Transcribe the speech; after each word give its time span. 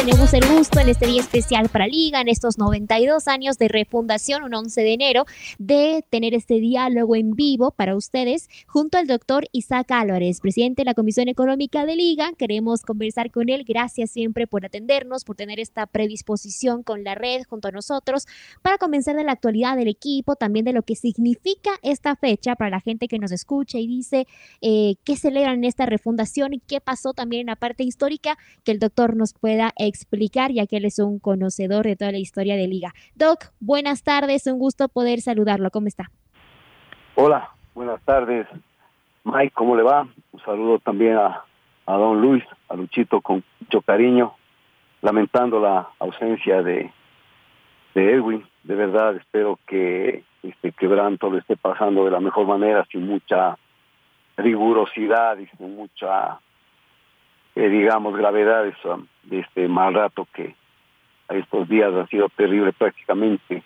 Tenemos 0.00 0.32
el 0.32 0.48
gusto 0.48 0.80
en 0.80 0.88
este 0.88 1.06
día 1.06 1.20
especial 1.20 1.68
para 1.68 1.86
Liga, 1.86 2.22
en 2.22 2.28
estos 2.28 2.56
92 2.56 3.28
años 3.28 3.58
de 3.58 3.68
refundación, 3.68 4.42
un 4.42 4.54
11 4.54 4.80
de 4.80 4.94
enero, 4.94 5.26
de 5.58 6.02
tener 6.08 6.32
este 6.32 6.54
diálogo 6.54 7.16
en 7.16 7.32
vivo 7.32 7.70
para 7.70 7.94
ustedes 7.94 8.48
junto 8.66 8.96
al 8.96 9.06
doctor 9.06 9.44
Isaac 9.52 9.90
Álvarez, 9.90 10.40
presidente 10.40 10.80
de 10.80 10.86
la 10.86 10.94
Comisión 10.94 11.28
Económica 11.28 11.84
de 11.84 11.96
Liga. 11.96 12.32
Queremos 12.38 12.80
conversar 12.80 13.30
con 13.30 13.50
él. 13.50 13.64
Gracias 13.68 14.10
siempre 14.10 14.46
por 14.46 14.64
atendernos, 14.64 15.24
por 15.24 15.36
tener 15.36 15.60
esta 15.60 15.86
predisposición 15.86 16.82
con 16.82 17.04
la 17.04 17.14
red 17.14 17.42
junto 17.46 17.68
a 17.68 17.70
nosotros 17.70 18.26
para 18.62 18.78
comenzar 18.78 19.16
de 19.16 19.24
la 19.24 19.32
actualidad 19.32 19.76
del 19.76 19.88
equipo, 19.88 20.34
también 20.34 20.64
de 20.64 20.72
lo 20.72 20.82
que 20.82 20.96
significa 20.96 21.72
esta 21.82 22.16
fecha 22.16 22.56
para 22.56 22.70
la 22.70 22.80
gente 22.80 23.06
que 23.06 23.18
nos 23.18 23.32
escucha 23.32 23.76
y 23.76 23.86
dice 23.86 24.26
eh, 24.62 24.94
qué 25.04 25.16
celebran 25.16 25.58
en 25.58 25.64
esta 25.64 25.84
refundación 25.84 26.54
y 26.54 26.60
qué 26.60 26.80
pasó 26.80 27.12
también 27.12 27.40
en 27.40 27.46
la 27.48 27.56
parte 27.56 27.84
histórica, 27.84 28.38
que 28.64 28.72
el 28.72 28.78
doctor 28.78 29.14
nos 29.14 29.34
pueda 29.34 29.74
explicar, 29.76 29.89
ya 30.52 30.66
que 30.66 30.76
él 30.76 30.84
es 30.84 30.98
un 30.98 31.18
conocedor 31.18 31.84
de 31.84 31.96
toda 31.96 32.12
la 32.12 32.18
historia 32.18 32.56
de 32.56 32.66
Liga. 32.66 32.92
Doc, 33.14 33.52
buenas 33.60 34.02
tardes, 34.02 34.46
un 34.46 34.58
gusto 34.58 34.88
poder 34.88 35.20
saludarlo. 35.20 35.70
¿Cómo 35.70 35.86
está? 35.86 36.10
Hola, 37.14 37.50
buenas 37.74 38.00
tardes. 38.02 38.46
Mike, 39.24 39.52
¿cómo 39.54 39.76
le 39.76 39.82
va? 39.82 40.08
Un 40.32 40.40
saludo 40.44 40.78
también 40.78 41.16
a, 41.16 41.44
a 41.86 41.96
don 41.96 42.20
Luis, 42.20 42.44
a 42.68 42.74
Luchito 42.74 43.20
con 43.20 43.44
mucho 43.60 43.82
cariño, 43.82 44.34
lamentando 45.02 45.60
la 45.60 45.88
ausencia 45.98 46.62
de, 46.62 46.90
de 47.94 48.14
Edwin. 48.14 48.46
De 48.62 48.74
verdad, 48.74 49.16
espero 49.16 49.58
que 49.66 50.24
este 50.42 50.72
quebranto 50.72 51.30
lo 51.30 51.38
esté 51.38 51.56
pasando 51.56 52.04
de 52.04 52.10
la 52.10 52.20
mejor 52.20 52.46
manera, 52.46 52.86
sin 52.90 53.06
mucha 53.06 53.58
rigurosidad 54.36 55.38
y 55.38 55.46
sin 55.46 55.76
mucha 55.76 56.40
eh, 57.54 57.68
digamos, 57.68 58.16
gravedades 58.16 58.74
de 59.24 59.40
este 59.40 59.68
mal 59.68 59.94
rato 59.94 60.26
que 60.32 60.54
a 61.28 61.34
estos 61.34 61.68
días 61.68 61.92
ha 61.94 62.06
sido 62.06 62.28
terrible 62.30 62.72
prácticamente. 62.72 63.62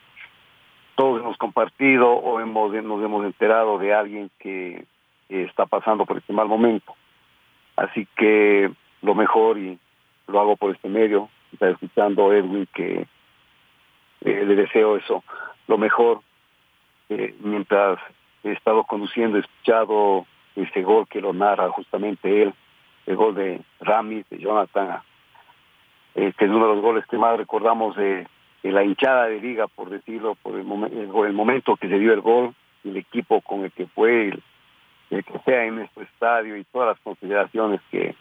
Todos 0.96 1.20
hemos 1.20 1.36
compartido 1.36 2.10
o 2.10 2.40
hemos, 2.40 2.72
nos 2.72 3.02
hemos 3.02 3.24
enterado 3.24 3.78
de 3.78 3.94
alguien 3.94 4.30
que 4.38 4.84
está 5.28 5.66
pasando 5.66 6.04
por 6.04 6.18
este 6.18 6.32
mal 6.32 6.48
momento. 6.48 6.94
Así 7.76 8.06
que 8.16 8.70
lo 9.02 9.14
mejor, 9.14 9.58
y 9.58 9.78
lo 10.28 10.40
hago 10.40 10.56
por 10.56 10.74
este 10.74 10.88
medio, 10.88 11.28
está 11.52 11.68
escuchando 11.70 12.32
Edwin, 12.32 12.68
que 12.74 13.06
eh, 14.22 14.44
le 14.46 14.54
deseo 14.54 14.96
eso, 14.96 15.22
lo 15.66 15.78
mejor, 15.78 16.20
eh, 17.08 17.34
mientras 17.40 17.98
he 18.42 18.52
estado 18.52 18.84
conduciendo, 18.84 19.36
he 19.36 19.40
escuchado 19.40 20.26
ese 20.56 20.82
gol 20.82 21.06
que 21.08 21.20
lo 21.20 21.32
narra 21.32 21.68
justamente 21.70 22.42
él, 22.42 22.54
el 23.06 23.16
gol 23.16 23.34
de 23.34 23.60
Rami, 23.80 24.24
de 24.30 24.38
Jonathan, 24.38 25.02
eh, 26.14 26.32
que 26.38 26.44
es 26.44 26.50
uno 26.50 26.68
de 26.68 26.74
los 26.74 26.82
goles 26.82 27.04
que 27.06 27.18
más 27.18 27.36
recordamos 27.36 27.96
de, 27.96 28.26
la 28.62 28.82
hinchada 28.82 29.26
de 29.26 29.40
liga, 29.40 29.66
por 29.66 29.90
decirlo, 29.90 30.36
por 30.36 30.54
el, 30.54 30.60
el, 30.60 31.32
momento 31.32 31.76
que 31.76 31.88
se 31.88 31.98
dio 31.98 32.14
el 32.14 32.22
gol, 32.22 32.54
el 32.82 32.96
equipo 32.96 33.40
con 33.42 33.64
el 33.64 33.72
que 33.72 33.86
fue, 33.88 34.28
el, 35.10 35.24
que 35.24 35.38
sea 35.44 35.64
en 35.66 35.76
nuestro 35.76 36.02
estadio 36.02 36.56
y 36.56 36.64
todas 36.64 36.88
las 36.88 37.00
consideraciones 37.00 37.80
que 37.90 38.14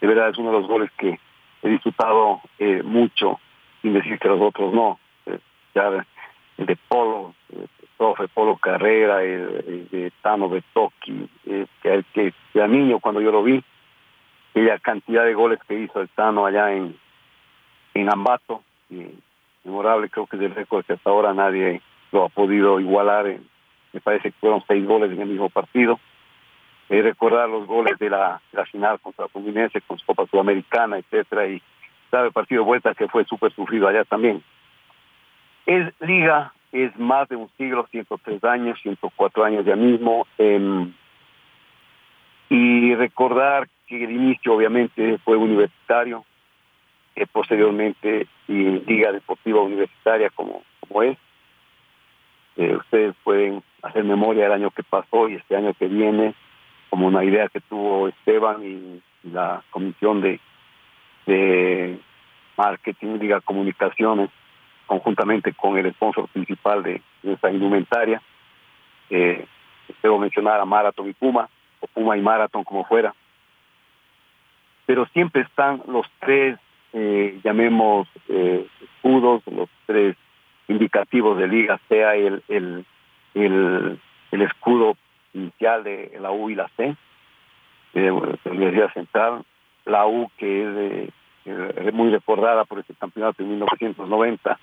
de 0.00 0.06
verdad 0.06 0.30
es 0.30 0.38
uno 0.38 0.50
de 0.50 0.58
los 0.60 0.68
goles 0.68 0.90
que 0.98 1.18
he 1.62 1.68
disfrutado 1.68 2.40
eh, 2.58 2.82
mucho, 2.82 3.38
sin 3.80 3.92
decir 3.92 4.18
que 4.18 4.28
los 4.28 4.40
otros 4.40 4.74
no. 4.74 4.98
Eh, 5.26 5.38
ya 5.74 6.04
el 6.58 6.66
de 6.66 6.76
Polo, 6.88 7.34
el 7.52 7.68
profe 7.96 8.28
Polo 8.28 8.56
Carrera, 8.56 9.22
el, 9.22 9.88
de 9.90 10.10
Tano 10.20 10.48
Betoki, 10.48 11.28
que, 11.44 11.66
que, 11.82 12.04
que 12.12 12.32
era 12.54 12.66
niño 12.66 12.98
cuando 12.98 13.20
yo 13.20 13.30
lo 13.30 13.42
vi, 13.42 13.62
aquella 14.56 14.78
cantidad 14.78 15.24
de 15.24 15.34
goles 15.34 15.58
que 15.68 15.78
hizo 15.78 16.00
el 16.00 16.08
Tano 16.08 16.46
allá 16.46 16.72
en, 16.72 16.96
en 17.92 18.10
Ambato, 18.10 18.62
y 18.88 19.06
memorable, 19.64 20.08
creo 20.08 20.26
que 20.26 20.36
es 20.36 20.42
el 20.42 20.54
récord 20.54 20.84
que 20.86 20.94
hasta 20.94 21.10
ahora 21.10 21.34
nadie 21.34 21.82
lo 22.10 22.24
ha 22.24 22.28
podido 22.30 22.80
igualar, 22.80 23.26
me 23.92 24.00
parece 24.00 24.30
que 24.30 24.38
fueron 24.40 24.64
seis 24.66 24.86
goles 24.86 25.12
en 25.12 25.20
el 25.20 25.28
mismo 25.28 25.50
partido. 25.50 26.00
Eh, 26.88 27.02
recordar 27.02 27.50
los 27.50 27.66
goles 27.66 27.98
de 27.98 28.08
la, 28.08 28.40
final 28.70 28.98
contra 29.00 29.28
Fluminense, 29.28 29.82
con 29.82 29.98
su 29.98 30.06
Copa 30.06 30.24
Sudamericana, 30.30 30.98
etcétera, 30.98 31.48
y 31.48 31.60
sabe 32.10 32.28
el 32.28 32.32
partido 32.32 32.62
de 32.62 32.66
vuelta 32.66 32.94
que 32.94 33.08
fue 33.08 33.24
súper 33.24 33.52
sufrido 33.52 33.88
allá 33.88 34.04
también. 34.04 34.42
Es 35.66 35.92
liga, 36.00 36.54
es 36.72 36.96
más 36.96 37.28
de 37.28 37.36
un 37.36 37.50
siglo, 37.58 37.86
103 37.90 38.42
años, 38.44 38.78
104 38.80 39.44
años 39.44 39.66
ya 39.66 39.76
mismo, 39.76 40.26
em, 40.38 40.94
y 42.48 42.94
recordar 42.94 43.68
que 43.86 44.04
el 44.04 44.10
inicio 44.10 44.54
obviamente 44.54 45.18
fue 45.18 45.36
universitario, 45.36 46.24
que 47.14 47.26
posteriormente 47.26 48.26
y 48.48 48.52
Liga 48.52 49.12
Deportiva 49.12 49.62
Universitaria 49.62 50.30
como, 50.30 50.62
como 50.80 51.02
es. 51.02 51.16
Eh, 52.56 52.74
ustedes 52.76 53.14
pueden 53.22 53.62
hacer 53.82 54.04
memoria 54.04 54.44
del 54.44 54.52
año 54.52 54.70
que 54.70 54.82
pasó 54.82 55.28
y 55.28 55.34
este 55.34 55.56
año 55.56 55.74
que 55.74 55.88
viene, 55.88 56.34
como 56.90 57.06
una 57.06 57.24
idea 57.24 57.48
que 57.48 57.60
tuvo 57.60 58.08
Esteban 58.08 58.64
y, 58.64 59.02
la 59.32 59.64
Comisión 59.70 60.20
de, 60.20 60.38
de 61.26 61.98
Marketing, 62.56 63.18
Liga 63.18 63.40
Comunicaciones, 63.40 64.30
conjuntamente 64.86 65.52
con 65.52 65.76
el 65.76 65.92
sponsor 65.94 66.28
principal 66.28 66.84
de 66.84 67.02
nuestra 67.24 67.50
indumentaria. 67.50 68.22
Eh, 69.10 69.44
debo 70.00 70.18
mencionar 70.20 70.60
a 70.60 70.64
Marathon 70.64 71.08
y 71.08 71.12
Puma, 71.12 71.48
o 71.80 71.88
Puma 71.88 72.16
y 72.16 72.20
Marathon 72.20 72.62
como 72.62 72.84
fuera 72.84 73.12
pero 74.86 75.06
siempre 75.06 75.42
están 75.42 75.82
los 75.88 76.06
tres, 76.20 76.58
eh, 76.92 77.38
llamemos, 77.44 78.08
eh, 78.28 78.66
escudos, 78.82 79.42
los 79.46 79.68
tres 79.84 80.16
indicativos 80.68 81.36
de 81.38 81.48
liga, 81.48 81.80
sea 81.88 82.14
el, 82.14 82.42
el, 82.48 82.84
el, 83.34 83.98
escudo 84.30 84.96
inicial 85.34 85.84
de 85.84 86.16
la 86.20 86.30
U 86.30 86.50
y 86.50 86.54
la 86.54 86.68
C, 86.76 86.96
de 87.92 88.02
la 88.02 88.12
Universidad 88.52 88.92
Central, 88.92 89.42
la 89.84 90.06
U 90.06 90.30
que 90.38 90.62
es 90.62 91.10
eh, 91.46 91.92
muy 91.92 92.10
recordada 92.10 92.64
por 92.64 92.78
este 92.78 92.94
campeonato 92.94 93.42
de 93.42 93.48
1990, 93.48 94.58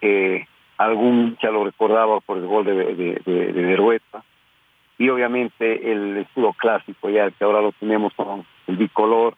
eh, 0.00 0.46
algún 0.78 1.36
ya 1.42 1.50
lo 1.50 1.64
recordaba 1.64 2.20
por 2.20 2.38
el 2.38 2.46
gol 2.46 2.64
de, 2.64 2.74
de, 2.74 3.22
de, 3.24 3.52
de 3.52 4.00
y 4.98 5.08
obviamente 5.08 5.90
el 5.90 6.18
escudo 6.18 6.52
clásico 6.52 7.10
ya 7.10 7.30
que 7.30 7.44
ahora 7.44 7.60
lo 7.60 7.72
tenemos 7.72 8.12
con 8.14 8.44
el 8.66 8.76
bicolor 8.76 9.34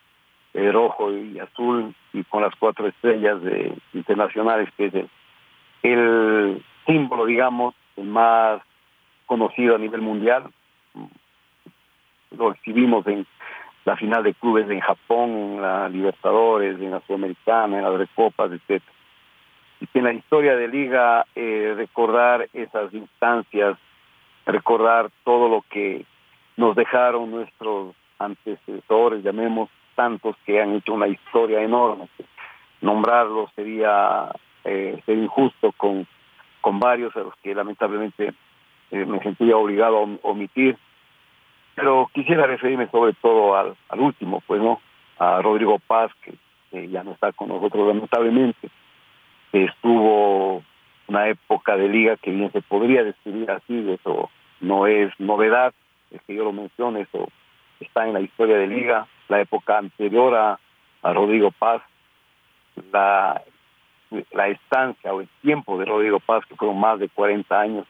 rojo 0.55 1.13
y 1.13 1.39
azul 1.39 1.95
y 2.13 2.23
con 2.25 2.43
las 2.43 2.55
cuatro 2.57 2.87
estrellas 2.87 3.43
de 3.43 3.77
internacionales 3.93 4.69
que 4.77 4.87
es 4.87 4.95
el, 5.83 6.63
símbolo 6.87 7.27
digamos 7.27 7.75
más 7.97 8.61
conocido 9.27 9.75
a 9.75 9.79
nivel 9.79 10.01
mundial 10.01 10.45
lo 12.37 12.53
exhibimos 12.53 13.07
en 13.07 13.27
la 13.85 13.97
final 13.97 14.23
de 14.23 14.35
clubes 14.35 14.69
en 14.71 14.81
Japón, 14.81 15.31
en 15.31 15.63
la 15.63 15.89
Libertadores, 15.89 16.81
en 16.81 16.91
la 16.91 17.01
Sudamericana, 17.07 17.79
en 17.79 17.85
las 17.85 17.99
Recopas, 17.99 18.51
etc. 18.51 18.83
Y 19.81 19.87
que 19.87 19.99
en 19.99 20.05
la 20.05 20.13
historia 20.13 20.57
de 20.57 20.69
Liga 20.69 21.27
eh, 21.35 21.75
recordar 21.77 22.49
esas 22.53 22.93
instancias, 22.95 23.77
recordar 24.47 25.11
todo 25.25 25.49
lo 25.49 25.63
que 25.71 26.05
nos 26.57 26.77
dejaron 26.77 27.31
nuestros 27.31 27.95
antecesores, 28.19 29.23
llamemos, 29.23 29.69
tantos 29.95 30.37
que 30.45 30.61
han 30.61 30.75
hecho 30.75 30.93
una 30.93 31.09
historia 31.09 31.63
enorme. 31.63 32.09
Nombrarlos 32.81 33.51
sería 33.55 34.31
eh, 34.65 35.03
injusto 35.07 35.73
con, 35.73 36.07
con 36.61 36.81
varios 36.81 37.15
a 37.17 37.21
los 37.21 37.35
que 37.43 37.55
lamentablemente 37.55 38.33
eh, 38.91 39.07
me 39.07 39.21
sentía 39.21 39.57
obligado 39.57 39.99
a 39.99 40.29
omitir. 40.29 40.77
Pero 41.75 42.09
quisiera 42.13 42.47
referirme 42.47 42.89
sobre 42.89 43.15
todo 43.15 43.57
al, 43.57 43.77
al 43.89 44.01
último, 44.01 44.43
pues 44.47 44.63
no, 44.63 44.81
a 45.19 45.41
Rodrigo 45.43 45.79
Paz, 45.79 46.13
que, 46.23 46.35
ya 46.89 47.05
no 47.05 47.13
está 47.13 47.33
con 47.33 47.49
nosotros 47.49 47.87
lamentablemente. 47.87 48.69
Estuvo 49.53 50.63
una 51.07 51.29
época 51.29 51.77
de 51.77 51.89
liga 51.89 52.17
que 52.17 52.31
bien 52.31 52.51
se 52.51 52.63
podría 52.63 53.05
describir 53.05 53.51
así, 53.51 53.91
eso 53.91 54.31
no 54.61 54.87
es 54.87 55.13
novedad, 55.21 55.73
es 56.11 56.21
que 56.23 56.35
yo 56.35 56.45
lo 56.45 56.53
menciono, 56.53 56.99
eso 56.99 57.29
está 57.79 58.07
en 58.07 58.15
la 58.15 58.21
historia 58.21 58.57
de 58.57 58.67
liga, 58.67 59.07
la 59.35 59.41
época 59.41 59.79
anterior 59.79 60.35
a, 60.35 60.59
a 61.03 61.13
Rodrigo 61.13 61.51
Paz, 61.51 61.83
la, 62.93 63.43
la 64.33 64.49
estancia 64.49 65.13
o 65.13 65.21
el 65.21 65.29
tiempo 65.43 65.79
de 65.79 65.85
Rodrigo 65.85 66.21
Paz, 66.21 66.45
que 66.47 66.57
fueron 66.57 66.79
más 66.79 66.99
de 66.99 67.09
40 67.09 67.61
años. 67.61 67.87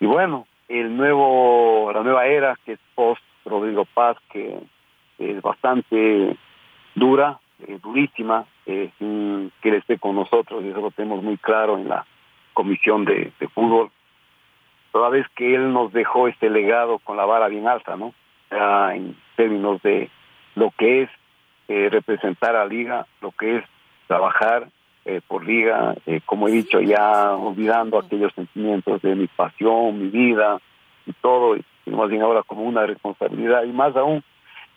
Y 0.00 0.06
bueno, 0.06 0.46
el 0.68 0.96
nuevo, 0.96 1.90
la 1.92 2.02
nueva 2.02 2.26
era 2.26 2.56
que 2.64 2.72
es 2.72 2.80
post 2.94 3.22
Rodrigo 3.44 3.84
Paz, 3.84 4.16
que 4.32 4.58
es 5.18 5.42
bastante 5.42 6.36
dura, 6.94 7.38
durísima, 7.82 8.46
que 8.64 8.92
él 8.98 9.74
esté 9.74 9.98
con 9.98 10.16
nosotros, 10.16 10.64
y 10.64 10.68
eso 10.68 10.80
lo 10.80 10.90
tenemos 10.90 11.22
muy 11.22 11.36
claro 11.38 11.76
en 11.76 11.88
la 11.88 12.06
comisión 12.54 13.04
de, 13.04 13.32
fútbol. 13.54 13.90
Toda 14.92 15.08
vez 15.08 15.26
que 15.36 15.54
él 15.54 15.72
nos 15.72 15.92
dejó 15.92 16.28
este 16.28 16.50
legado 16.50 16.98
con 16.98 17.16
la 17.16 17.24
vara 17.24 17.48
bien 17.48 17.68
alta, 17.68 17.96
¿no? 17.96 18.12
Términos 19.40 19.80
de 19.82 20.10
lo 20.54 20.70
que 20.76 21.02
es 21.02 21.10
eh, 21.68 21.88
representar 21.90 22.56
a 22.56 22.66
Liga, 22.66 23.06
lo 23.20 23.30
que 23.32 23.56
es 23.56 23.64
trabajar 24.06 24.68
por 25.26 25.44
Liga, 25.44 25.94
como 26.24 26.46
he 26.46 26.52
dicho, 26.52 26.78
ya 26.80 27.32
olvidando 27.32 27.98
aquellos 27.98 28.32
sentimientos 28.34 29.00
de 29.02 29.16
mi 29.16 29.26
pasión, 29.26 29.98
mi 29.98 30.08
vida 30.08 30.60
y 31.06 31.12
todo, 31.14 31.56
y 31.56 31.90
más 31.90 32.08
bien 32.10 32.22
ahora 32.22 32.42
como 32.42 32.62
una 32.62 32.86
responsabilidad, 32.86 33.64
y 33.64 33.72
más 33.72 33.96
aún 33.96 34.22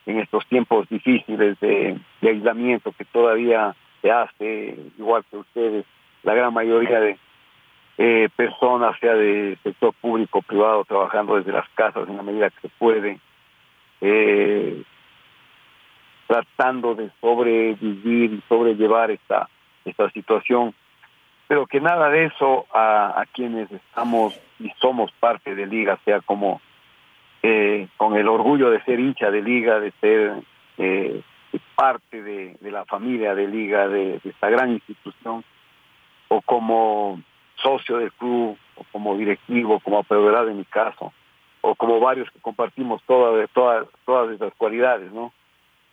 en 0.05 0.19
estos 0.19 0.45
tiempos 0.47 0.87
difíciles 0.89 1.59
de, 1.59 1.97
aislamiento 2.21 2.91
que 2.91 3.05
todavía 3.05 3.75
se 4.01 4.11
hace, 4.11 4.75
igual 4.97 5.23
que 5.29 5.37
ustedes, 5.37 5.85
la 6.23 6.33
gran 6.33 6.53
mayoría 6.53 6.99
de 6.99 7.17
eh, 7.97 8.29
personas, 8.35 8.97
sea 8.99 9.13
de 9.13 9.57
sector 9.63 9.93
público 10.01 10.39
o 10.39 10.41
privado, 10.41 10.83
trabajando 10.85 11.35
desde 11.35 11.51
las 11.51 11.67
casas 11.69 12.07
en 12.09 12.17
la 12.17 12.23
medida 12.23 12.49
que 12.49 12.67
se 12.67 12.69
puede, 12.79 13.19
eh, 14.05 14.83
tratando 16.27 16.93
de 16.93 17.09
sobrevivir 17.21 18.33
y 18.33 18.43
sobrellevar 18.49 19.11
esta, 19.11 19.47
esta 19.85 20.09
situación, 20.11 20.73
pero 21.47 21.65
que 21.65 21.79
nada 21.79 22.09
de 22.09 22.25
eso 22.25 22.65
a, 22.73 23.23
quienes 23.31 23.71
estamos 23.71 24.37
y 24.59 24.69
somos 24.81 25.11
parte 25.13 25.55
de 25.55 25.67
Liga, 25.67 25.97
sea 26.03 26.19
como 26.19 26.59
eh, 27.41 27.87
con 27.95 28.15
el 28.17 28.27
orgullo 28.27 28.69
de 28.71 28.83
ser 28.83 28.99
hincha 28.99 29.31
de 29.31 29.41
liga, 29.41 29.79
de 29.79 29.91
ser 30.01 30.33
eh, 30.77 31.21
parte 31.75 32.21
de, 32.21 32.57
la 32.61 32.83
familia 32.85 33.35
de 33.35 33.47
liga, 33.47 33.87
de, 33.87 34.19
esta 34.23 34.49
gran 34.49 34.71
institución, 34.71 35.45
o 36.27 36.41
como 36.41 37.21
socio 37.55 37.99
del 37.99 38.11
club, 38.13 38.57
o 38.75 38.85
como 38.91 39.15
directivo, 39.17 39.79
como 39.79 39.99
apoderado 39.99 40.49
en 40.49 40.57
mi 40.57 40.65
caso, 40.65 41.13
o 41.65 41.75
como 41.75 41.99
varios 42.01 42.29
que 42.29 42.39
compartimos 42.39 43.01
todas, 43.07 43.49
todas, 43.51 43.87
todas 44.05 44.35
esas 44.35 44.53
cualidades, 44.55 45.11
¿no? 45.13 45.31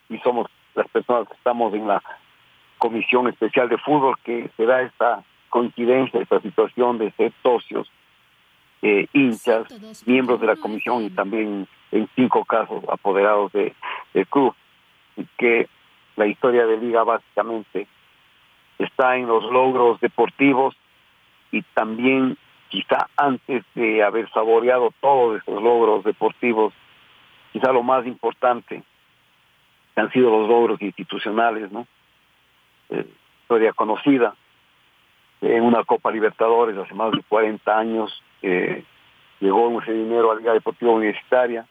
Y 0.08 0.18
somos 0.18 0.48
las 0.74 0.88
personas 0.88 1.28
que 1.28 1.34
estamos 1.34 1.72
en 1.74 1.86
la 1.86 2.02
comisión 2.78 3.28
especial 3.28 3.68
de 3.68 3.78
fútbol 3.78 4.16
que 4.24 4.50
se 4.56 4.66
da 4.66 4.82
esta 4.82 5.22
coincidencia, 5.48 6.20
esta 6.20 6.40
situación 6.40 6.98
de 6.98 7.12
ser 7.12 7.32
socios 7.44 7.88
eh, 8.82 9.06
hinchas, 9.12 9.68
miembros 10.06 10.40
de 10.40 10.48
la 10.48 10.56
comisión 10.56 11.04
y 11.04 11.10
también 11.10 11.68
en 11.92 12.08
cinco 12.16 12.44
casos 12.44 12.82
apoderados 12.88 13.52
de, 13.52 13.72
del 14.12 14.26
club. 14.26 14.52
Y 15.16 15.24
que 15.38 15.68
la 16.16 16.26
historia 16.26 16.66
de 16.66 16.78
liga 16.78 17.04
básicamente 17.04 17.86
está 18.78 19.16
en 19.16 19.28
los 19.28 19.44
logros 19.44 20.00
deportivos 20.00 20.74
y 21.52 21.62
también 21.74 22.36
quizá 22.70 23.08
antes 23.16 23.64
de 23.74 24.02
haber 24.02 24.30
saboreado 24.30 24.90
todos 25.00 25.42
esos 25.42 25.62
logros 25.62 26.04
deportivos, 26.04 26.72
quizá 27.52 27.72
lo 27.72 27.82
más 27.82 28.06
importante 28.06 28.82
han 29.96 30.10
sido 30.12 30.30
los 30.30 30.48
logros 30.48 30.80
institucionales, 30.80 31.70
¿no? 31.70 31.86
Eh, 32.88 33.06
historia 33.42 33.72
conocida 33.72 34.34
en 35.42 35.62
una 35.62 35.84
Copa 35.84 36.10
Libertadores 36.10 36.76
hace 36.78 36.94
más 36.94 37.12
de 37.12 37.22
40 37.28 37.78
años, 37.78 38.22
eh, 38.42 38.84
llegó 39.40 39.80
ese 39.80 39.92
dinero 39.92 40.30
a 40.30 40.34
la 40.34 40.40
Liga 40.40 40.52
Deportiva 40.52 40.92
Universitaria 40.92 41.66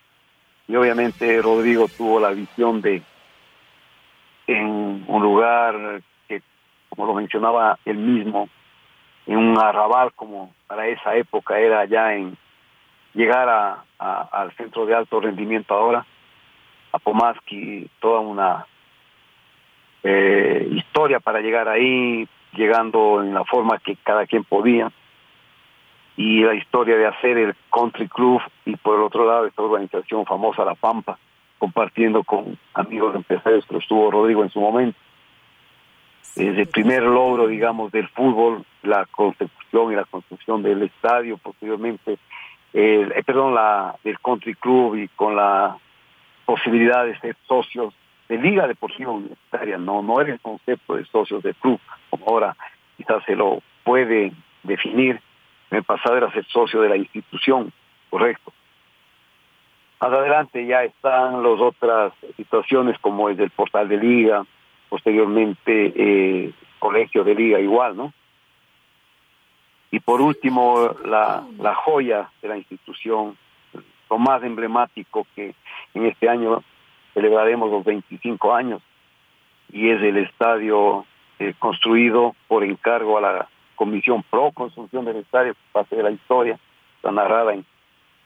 y 0.68 0.76
obviamente 0.76 1.42
Rodrigo 1.42 1.88
tuvo 1.88 2.20
la 2.20 2.32
visión 2.32 2.82
de 2.82 3.02
en 4.48 5.06
un 5.08 5.22
lugar 5.22 6.02
que, 6.28 6.42
como 6.90 7.08
lo 7.08 7.14
mencionaba 7.14 7.78
él 7.86 7.98
mismo, 7.98 8.50
en 9.28 9.38
un 9.38 9.58
arrabal 9.60 10.14
como 10.14 10.54
para 10.68 10.88
esa 10.88 11.16
época 11.16 11.60
era 11.60 11.86
ya 11.86 12.14
en 12.14 12.38
llegar 13.14 13.50
a, 13.50 13.84
al 14.32 14.52
centro 14.54 14.86
de 14.86 14.96
alto 14.96 15.20
rendimiento 15.20 15.74
ahora, 15.74 16.06
a 16.92 17.00
Pomaski, 17.00 17.90
toda 18.00 18.20
una 18.22 18.66
eh, 20.04 20.68
historia 20.72 21.20
para 21.20 21.42
llegar 21.42 21.68
ahí, 21.68 22.28
llegando 22.54 23.22
en 23.22 23.34
la 23.34 23.44
forma 23.44 23.78
que 23.80 23.96
cada 23.98 24.26
quien 24.26 24.44
podía 24.44 24.92
y 26.20 26.42
la 26.44 26.54
historia 26.54 26.98
de 26.98 27.08
hacer 27.08 27.38
el 27.38 27.56
Country 27.72 28.10
Club 28.10 28.42
y 28.66 28.76
por 28.76 28.98
el 28.98 29.04
otro 29.04 29.26
lado 29.26 29.46
esta 29.46 29.62
organización 29.62 30.26
famosa 30.26 30.66
La 30.66 30.76
Pampa, 30.76 31.18
compartiendo 31.58 32.24
con 32.24 32.58
amigos 32.74 33.16
empresarios 33.16 33.66
que 33.66 33.78
estuvo 33.78 34.12
Rodrigo 34.12 34.44
en 34.44 34.50
su 34.50 34.60
momento. 34.60 35.00
Desde 36.40 36.62
el 36.62 36.68
primer 36.68 37.04
logro, 37.04 37.48
digamos, 37.48 37.92
del 37.92 38.08
fútbol, 38.08 38.64
la 38.84 39.06
construcción 39.08 39.92
y 39.92 39.96
la 39.98 40.06
construcción 40.06 40.64
del 40.64 40.84
estadio, 40.84 41.36
posteriormente, 41.36 42.18
eh, 42.72 43.10
perdón, 43.26 43.56
la 43.56 43.98
del 44.06 44.18
Country 44.22 44.56
Club 44.56 44.96
y 44.96 45.10
con 45.10 45.36
la 45.36 45.76
posibilidad 46.46 47.04
de 47.04 47.20
ser 47.20 47.36
socios 47.46 47.94
de 48.30 48.38
Liga 48.38 48.70
Deportiva 48.70 49.12
Universitaria, 49.12 49.78
no, 49.78 50.02
no 50.02 50.22
era 50.22 50.32
el 50.32 50.40
concepto 50.40 50.96
de 50.96 51.04
socios 51.08 51.44
de 51.44 51.54
club, 51.56 51.78
como 52.10 52.26
ahora 52.28 52.56
quizás 52.96 53.22
se 53.26 53.36
lo 53.36 53.62
puede 53.84 54.32
definir, 54.64 55.20
en 55.72 55.78
el 55.80 55.84
pasado 55.84 56.16
era 56.16 56.32
ser 56.32 56.46
socio 56.46 56.80
de 56.80 56.88
la 56.88 56.96
institución, 56.96 57.74
correcto. 58.10 58.54
Más 60.00 60.14
adelante 60.14 60.66
ya 60.66 60.86
están 60.86 61.44
las 61.44 61.60
otras 61.60 62.14
situaciones 62.38 62.98
como 63.00 63.28
el 63.28 63.36
del 63.36 63.50
portal 63.50 63.90
de 63.90 63.98
liga, 63.98 64.46
posteriormente 64.90 65.94
eh, 65.96 66.52
colegio 66.80 67.24
de 67.24 67.36
liga 67.36 67.60
igual, 67.60 67.96
¿no? 67.96 68.14
Y 69.92 70.00
por 70.00 70.22
último, 70.22 70.96
la, 71.06 71.44
la 71.58 71.76
joya 71.76 72.30
de 72.42 72.48
la 72.48 72.58
institución, 72.58 73.38
lo 74.10 74.18
más 74.18 74.44
emblemático 74.44 75.26
que 75.36 75.56
en 75.94 76.06
este 76.06 76.30
año 76.30 76.64
celebraremos 77.14 77.72
los 77.72 77.84
25 77.84 78.54
años, 78.54 78.82
y 79.72 79.90
es 79.90 80.02
el 80.02 80.18
estadio 80.18 81.06
eh, 81.40 81.54
construido 81.58 82.36
por 82.48 82.64
encargo 82.64 83.18
a 83.18 83.22
la 83.22 83.50
comisión 83.76 84.24
pro 84.30 84.52
construcción 84.52 85.06
del 85.06 85.18
estadio, 85.18 85.56
parte 85.72 85.96
de 85.96 86.04
la 86.04 86.12
historia, 86.12 86.60
está 86.98 87.12
narrada 87.12 87.54
en 87.54 87.66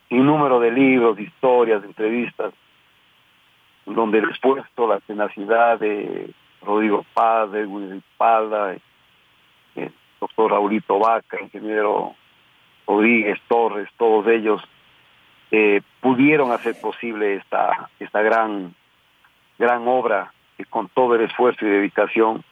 un 0.09 0.25
número 0.25 0.59
de 0.59 0.71
libros, 0.71 1.19
historias, 1.19 1.83
entrevistas, 1.83 2.53
donde 3.85 4.19
el 4.19 4.25
expuesto 4.25 4.87
la 4.87 4.99
tenacidad 5.01 5.79
de 5.79 6.29
Rodrigo 6.65 7.05
Paz, 7.13 7.51
de 7.51 7.65
Willy 7.65 8.01
Palda, 8.17 8.75
el 9.75 9.93
doctor 10.19 10.51
Raulito 10.51 10.99
Vaca, 10.99 11.37
ingeniero 11.41 12.15
Rodríguez 12.87 13.39
Torres, 13.47 13.89
todos 13.97 14.27
ellos 14.27 14.61
eh, 15.51 15.81
pudieron 16.01 16.51
hacer 16.51 16.79
posible 16.79 17.35
esta, 17.35 17.89
esta 17.99 18.21
gran, 18.21 18.73
gran 19.57 19.87
obra 19.87 20.33
con 20.69 20.89
todo 20.89 21.15
el 21.15 21.21
esfuerzo 21.21 21.65
y 21.65 21.69
dedicación 21.69 22.43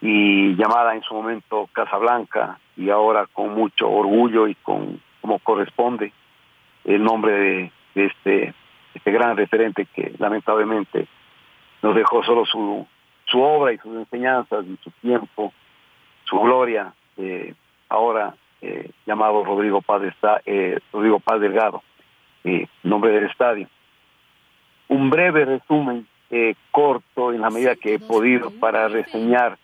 y 0.00 0.54
llamada 0.56 0.94
en 0.94 1.02
su 1.02 1.14
momento 1.14 1.68
Casa 1.72 1.96
Blanca 1.96 2.58
y 2.76 2.90
ahora 2.90 3.26
con 3.32 3.54
mucho 3.54 3.88
orgullo 3.88 4.48
y 4.48 4.54
con 4.56 5.00
como 5.20 5.38
corresponde 5.38 6.12
el 6.84 7.02
nombre 7.02 7.32
de, 7.32 7.72
este 7.94 8.54
este 8.94 9.10
gran 9.10 9.36
referente 9.36 9.86
que 9.86 10.12
lamentablemente 10.18 11.06
nos 11.82 11.94
dejó 11.94 12.22
solo 12.24 12.44
su 12.44 12.86
su 13.32 13.42
obra 13.42 13.72
y 13.72 13.78
sus 13.78 13.96
enseñanzas 13.96 14.64
y 14.66 14.76
su 14.84 14.90
tiempo 15.00 15.52
su 16.24 16.38
gloria 16.38 16.94
eh, 17.16 17.54
ahora 17.88 18.34
eh, 18.60 18.90
llamado 19.06 19.44
Rodrigo 19.44 19.82
Paz 19.82 20.02
eh, 20.46 20.78
Rodrigo 20.92 21.18
Paz 21.18 21.40
Delgado 21.40 21.82
nombre 22.82 23.12
del 23.12 23.26
estadio. 23.26 23.68
Un 24.88 25.10
breve 25.10 25.44
resumen 25.44 26.06
corto 26.72 27.32
en 27.32 27.40
la 27.40 27.50
medida 27.50 27.76
que 27.76 27.94
he 27.94 27.98
podido 28.00 28.50
para 28.50 28.88
reseñar 28.88 29.58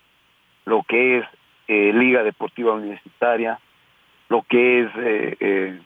lo 0.65 0.83
que 0.85 1.19
es 1.19 1.25
eh, 1.69 1.93
Liga 1.93 2.23
Deportiva 2.23 2.73
Universitaria, 2.73 3.59
lo 4.29 4.43
que 4.43 4.81
es 4.83 4.91
eh, 4.97 5.37
eh, 5.41 5.81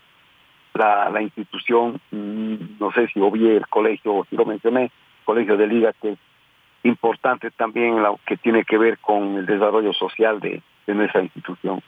la, 0.75 1.23
institución, 1.23 2.01
mm, 2.11 2.79
no 2.79 2.93
sé 2.93 3.09
si 3.09 3.21
obvié 3.21 3.57
el 3.57 3.67
colegio, 3.69 4.25
si 4.31 4.37
lo 4.37 4.45
mencioné, 4.45 4.91
colegio 5.25 5.57
de 5.57 5.67
liga, 5.67 5.93
que 6.01 6.12
es 6.12 6.19
importante 6.85 7.51
también 7.51 8.03
lo 8.03 8.19
que 8.27 8.37
tiene 8.37 8.65
que 8.65 8.79
ver 8.79 8.99
con 8.99 9.37
el 9.37 9.47
desarrollo 9.47 9.93
social 9.93 10.41
de 10.41 10.62
nuestra 10.87 11.23
institución. 11.23 11.83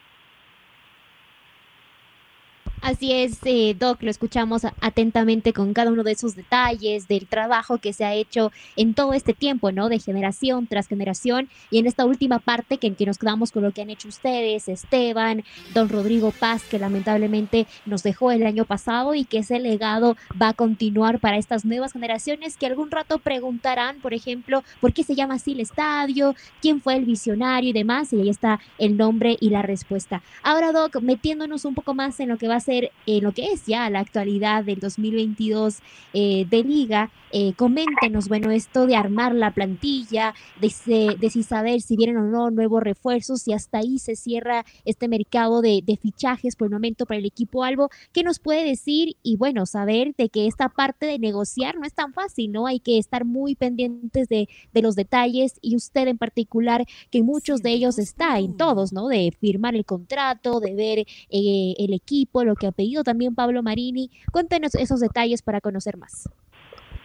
Así 2.85 3.13
es, 3.13 3.39
eh, 3.47 3.75
Doc, 3.79 4.03
lo 4.03 4.11
escuchamos 4.11 4.67
atentamente 4.83 5.55
con 5.55 5.73
cada 5.73 5.91
uno 5.91 6.03
de 6.03 6.13
esos 6.13 6.37
detalles, 6.37 7.09
del 7.09 7.27
trabajo 7.27 7.79
que 7.79 7.95
se 7.95 8.05
ha 8.05 8.13
hecho 8.13 8.53
en 8.77 8.93
todo 8.93 9.15
este 9.15 9.33
tiempo, 9.33 9.73
¿no? 9.73 9.89
De 9.89 9.99
generación 9.99 10.67
tras 10.67 10.87
generación 10.87 11.49
y 11.71 11.79
en 11.79 11.87
esta 11.87 12.05
última 12.05 12.41
parte 12.41 12.77
que, 12.77 12.89
en 12.89 12.95
que 12.95 13.07
nos 13.07 13.17
quedamos 13.17 13.53
con 13.53 13.63
lo 13.63 13.73
que 13.73 13.81
han 13.81 13.89
hecho 13.89 14.09
ustedes, 14.09 14.69
Esteban, 14.69 15.45
don 15.73 15.89
Rodrigo 15.89 16.31
Paz, 16.31 16.63
que 16.65 16.79
lamentablemente 16.79 17.67
nos 17.87 18.03
dejó 18.03 18.33
el 18.33 18.45
año 18.45 18.67
pasado 18.67 19.15
y 19.15 19.25
que 19.25 19.39
ese 19.39 19.61
legado 19.61 20.19
va 20.41 20.49
a 20.49 20.53
continuar 20.53 21.21
para 21.21 21.39
estas 21.39 21.65
nuevas 21.65 21.95
generaciones 21.95 22.59
que 22.59 22.67
algún 22.67 22.91
rato 22.91 23.17
preguntarán, 23.17 23.97
por 24.01 24.13
ejemplo, 24.13 24.63
por 24.83 24.93
qué 24.93 25.05
se 25.05 25.15
llama 25.15 25.37
así 25.37 25.53
el 25.53 25.61
estadio, 25.61 26.37
quién 26.61 26.83
fue 26.83 26.97
el 26.97 27.07
visionario 27.07 27.71
y 27.71 27.73
demás, 27.73 28.13
y 28.13 28.21
ahí 28.21 28.29
está 28.29 28.61
el 28.77 28.99
nombre 28.99 29.39
y 29.41 29.49
la 29.49 29.63
respuesta. 29.63 30.23
Ahora, 30.43 30.71
Doc, 30.71 31.01
metiéndonos 31.01 31.65
un 31.65 31.75
poco 31.75 31.95
más 31.95 32.21
en 32.21 32.29
lo 32.29 32.37
que 32.37 32.47
va 32.47 32.57
a 32.57 32.61
ser 32.61 32.74
en 33.07 33.25
lo 33.25 33.33
que 33.33 33.53
es 33.53 33.67
ya 33.67 33.89
la 33.91 34.01
actualidad 34.01 34.65
del 34.65 34.81
2022 34.81 35.79
eh, 36.13 36.47
de 36.49 36.65
liga. 36.65 37.11
Eh, 37.37 37.53
coméntenos, 37.57 38.29
bueno, 38.29 38.53
esto 38.53 38.87
de 38.87 38.95
armar 38.95 39.35
la 39.35 39.53
plantilla, 39.53 40.35
de, 40.61 41.17
de, 41.19 41.31
si 41.31 41.43
saber 41.43 41.81
si 41.81 41.97
vienen 41.97 42.17
o 42.19 42.23
no 42.23 42.51
nuevos 42.51 42.81
refuerzos 42.81 43.49
y 43.49 43.53
hasta 43.53 43.79
ahí 43.79 43.99
se 43.99 44.15
cierra 44.15 44.65
este 44.85 45.09
mercado 45.09 45.61
de, 45.61 45.83
de, 45.85 45.97
fichajes 45.97 46.55
por 46.55 46.67
el 46.67 46.73
momento 46.73 47.07
para 47.07 47.19
el 47.19 47.27
equipo 47.27 47.65
Albo. 47.65 47.91
¿Qué 48.13 48.23
nos 48.23 48.39
puede 48.39 48.65
decir? 48.65 49.17
Y 49.25 49.37
bueno, 49.37 49.67
saber 49.67 50.15
de 50.17 50.29
que 50.29 50.47
esta 50.47 50.69
parte 50.69 51.07
de 51.07 51.19
negociar 51.19 51.77
no 51.77 51.87
es 51.87 51.95
tan 51.95 52.13
fácil, 52.13 52.53
¿no? 52.53 52.69
Hay 52.69 52.79
que 52.79 52.99
estar 52.99 53.25
muy 53.25 53.57
pendientes 53.57 54.29
de, 54.29 54.49
de 54.73 54.83
los 54.83 54.95
detalles 54.95 55.59
y 55.61 55.75
usted 55.75 56.07
en 56.07 56.19
particular, 56.19 56.87
que 57.11 57.25
muchos 57.25 57.63
de 57.63 57.73
ellos 57.73 57.99
está 57.99 58.39
en 58.39 58.57
todos, 58.57 58.93
¿no? 58.93 59.09
De 59.09 59.33
firmar 59.41 59.75
el 59.75 59.85
contrato, 59.85 60.61
de 60.61 60.75
ver 60.75 60.99
eh, 61.31 61.75
el 61.79 61.93
equipo, 61.93 62.45
lo 62.45 62.55
que 62.55 62.64
ha 62.67 62.73
pedido 62.73 63.05
también 63.05 63.35
Pablo 63.35 63.63
Marini. 63.63 64.11
Cuéntenos 64.33 64.75
esos 64.75 65.01
detalles 65.01 65.43
para 65.43 65.61
conocer 65.61 65.97
más. 65.97 66.29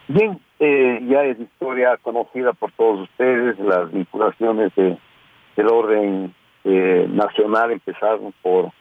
Bien, 0.08 0.40
eh, 0.58 0.98
ya 1.08 1.22
es 1.22 1.38
historia 1.38 1.96
conocida 1.98 2.52
por 2.52 2.72
todos 2.72 3.02
ustedes, 3.02 3.56
las 3.60 3.92
vinculaciones 3.92 4.74
de, 4.74 4.98
del 5.54 5.68
orden 5.68 6.34
eh, 6.64 7.06
nacional 7.08 7.70
empezaron 7.70 8.34
por 8.42 8.72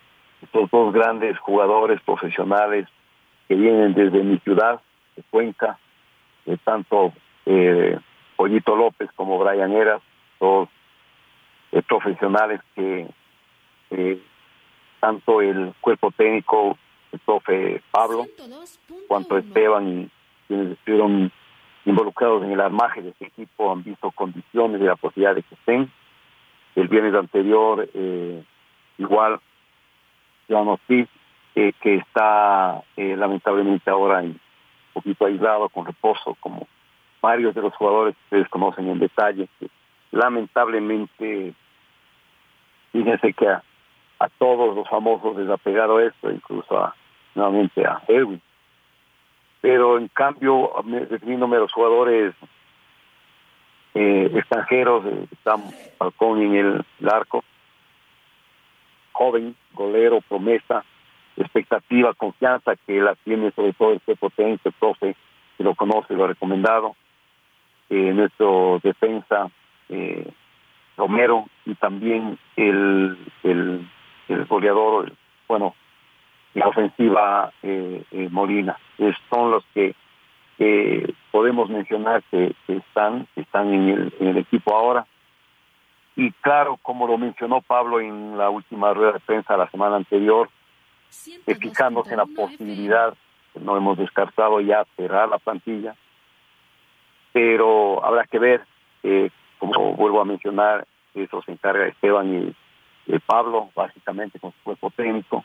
estos 0.41 0.71
dos 0.71 0.91
grandes 0.91 1.38
jugadores 1.38 2.01
profesionales 2.01 2.88
que 3.48 3.53
vienen 3.53 3.93
desde 3.93 4.24
mi 4.24 4.39
ciudad, 4.39 4.81
de 5.15 5.24
Cuenca, 5.29 5.77
tanto 6.63 7.13
eh, 7.45 7.95
Pollito 8.36 8.75
López 8.75 9.12
como 9.15 9.38
Brian 9.38 9.71
Eras, 9.74 10.01
dos 10.39 10.67
profesionales 11.88 12.59
que 12.74 13.07
tanto 15.00 15.41
el 15.41 15.74
cuerpo 15.82 16.12
técnico, 16.12 16.77
el 17.12 17.20
profe 17.20 17.82
Pablo, 17.91 18.27
cuanto 19.08 19.38
Esteban 19.38 19.88
y 19.88 20.10
quienes 20.48 20.72
estuvieron 20.74 21.32
involucrados 21.86 22.44
en 22.44 22.51
el 22.51 22.62
armaje 22.62 23.01
de 23.01 23.10
este 23.10 23.27
equipo 23.27 23.72
han 23.72 23.84
visto 23.84 24.12
condiciones 24.12 24.79
de 24.79 24.88
la 24.88 24.96
posibilidad 24.96 25.36
de 25.36 25.44
que 25.44 25.56
estén. 25.56 25.91
El 26.75 26.88
viernes 26.88 27.15
anterior, 27.15 27.89
eh, 27.94 28.44
igual, 28.98 29.39
ya 30.48 30.63
noté 30.63 31.08
eh, 31.56 31.74
que 31.82 31.96
está 31.96 32.84
eh, 32.96 33.15
lamentablemente 33.18 33.89
ahora 33.89 34.22
un 34.22 34.39
poquito 34.94 35.25
aislado 35.25 35.70
con 35.70 35.86
reposo, 35.86 36.38
como 36.39 36.68
varios 37.22 37.53
de 37.56 37.62
los 37.62 37.74
jugadores 37.75 38.15
que 38.15 38.24
ustedes 38.24 38.50
conocen 38.50 38.88
en 38.88 39.00
detalle, 39.00 39.48
que 39.60 39.68
lamentablemente, 40.12 41.53
fíjense 42.91 43.34
que 43.34 43.48
a 43.48 43.63
todos 44.28 44.76
los 44.76 44.88
famosos 44.90 45.38
les 45.38 45.50
ha 45.50 45.58
pegado 45.58 46.00
esto, 46.00 46.30
incluso 46.30 46.78
a, 46.78 46.94
nuevamente 47.36 47.86
a 47.86 48.02
Edwin. 48.08 48.42
Pero 49.62 49.98
en 49.98 50.08
cambio, 50.10 50.72
refiriéndome 51.10 51.58
a 51.58 51.62
los 51.62 51.72
jugadores 51.72 52.34
eh, 53.94 54.32
extranjeros, 54.34 55.06
eh, 55.06 55.28
están 55.32 55.64
Falcón 55.98 56.42
en 56.42 56.56
el, 56.56 56.86
arco, 57.10 57.44
joven, 59.12 59.56
golero, 59.74 60.22
promesa, 60.22 60.84
expectativa, 61.36 62.14
confianza 62.14 62.76
que 62.88 63.00
la 63.02 63.16
tiene 63.16 63.52
sobre 63.52 63.74
todo 63.74 64.00
técnico, 64.36 64.70
el 64.70 64.74
profe, 64.74 65.16
que 65.58 65.64
lo 65.64 65.76
conoce, 65.76 66.14
lo 66.14 66.26
ha 66.26 66.28
recomendado. 66.28 66.96
Eh, 67.90 68.14
nuestro 68.14 68.80
defensa, 68.84 69.50
eh, 69.90 70.32
Romero, 70.96 71.48
y 71.66 71.76
también 71.76 72.38
el, 72.56 73.18
el 73.44 73.88
el 74.29 74.45
goleador, 74.45 75.12
bueno, 75.48 75.75
la 76.53 76.67
ofensiva 76.67 77.51
eh, 77.63 78.03
eh, 78.12 78.29
Molina. 78.31 78.77
son 79.29 79.51
los 79.51 79.63
que 79.74 79.95
podemos 81.31 81.69
mencionar 81.69 82.21
que, 82.29 82.53
están, 82.67 83.27
están 83.36 83.74
en 83.74 83.89
el, 83.89 84.13
en 84.19 84.27
el 84.27 84.38
equipo 84.38 84.75
ahora. 84.75 85.05
Y 86.17 86.31
claro, 86.41 86.77
como 86.81 87.07
lo 87.07 87.17
mencionó 87.17 87.62
Pablo 87.62 88.01
en 88.01 88.38
la 88.38 88.50
última 88.50 88.93
rueda 88.93 89.13
de 89.13 89.19
prensa 89.21 89.55
la 89.55 89.69
semana 89.69 89.95
anterior, 89.95 90.50
fijándose 91.59 92.12
en 92.12 92.17
la 92.17 92.25
posibilidad, 92.25 93.13
no 93.59 93.77
hemos 93.77 93.98
descartado 93.98 94.59
ya 94.62 94.86
cerrar 94.95 95.29
la 95.29 95.38
plantilla, 95.38 95.95
pero 97.31 98.03
habrá 98.03 98.25
que 98.25 98.39
ver, 98.39 98.62
eh, 99.03 99.29
como 99.59 99.93
vuelvo 99.95 100.21
a 100.21 100.25
mencionar, 100.25 100.86
eso 101.13 101.41
se 101.41 101.51
encarga 101.51 101.88
Esteban 101.88 102.33
y 102.33 102.55
Pablo, 103.20 103.70
básicamente 103.75 104.39
con 104.39 104.51
su 104.51 104.58
cuerpo 104.63 104.92
técnico, 104.92 105.44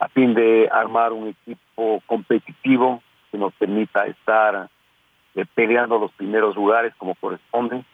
a 0.00 0.08
fin 0.08 0.34
de 0.34 0.68
armar 0.72 1.12
un 1.12 1.28
equipo 1.28 2.02
competitivo 2.06 3.02
que 3.30 3.38
nos 3.38 3.52
permita 3.54 4.06
estar 4.06 4.68
eh, 5.34 5.44
peleando 5.54 5.98
los 5.98 6.12
primeros 6.12 6.56
lugares 6.56 6.92
como 6.96 7.14
corresponde 7.14 7.84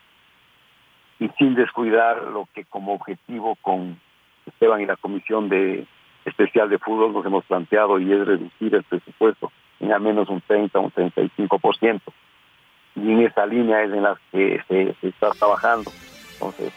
y 1.18 1.28
sin 1.38 1.54
descuidar 1.54 2.22
lo 2.22 2.48
que 2.54 2.64
como 2.64 2.94
objetivo 2.94 3.56
con 3.60 4.00
Esteban 4.46 4.80
y 4.80 4.86
la 4.86 4.96
Comisión 4.96 5.48
de 5.48 5.86
Especial 6.24 6.68
de 6.68 6.78
Fútbol 6.78 7.12
nos 7.12 7.24
hemos 7.26 7.44
planteado 7.44 7.98
y 7.98 8.12
es 8.12 8.26
reducir 8.26 8.74
el 8.74 8.84
presupuesto 8.84 9.52
en 9.80 9.92
al 9.92 10.00
menos 10.00 10.28
un 10.28 10.40
30, 10.40 10.78
un 10.78 10.92
35%. 10.92 12.00
Y 12.96 13.12
en 13.12 13.20
esa 13.20 13.46
línea 13.46 13.82
es 13.82 13.92
en 13.92 14.02
la 14.02 14.18
que 14.30 14.60
se, 14.68 14.94
se 15.00 15.08
está 15.08 15.30
trabajando. 15.30 15.90
Entonces, 16.34 16.72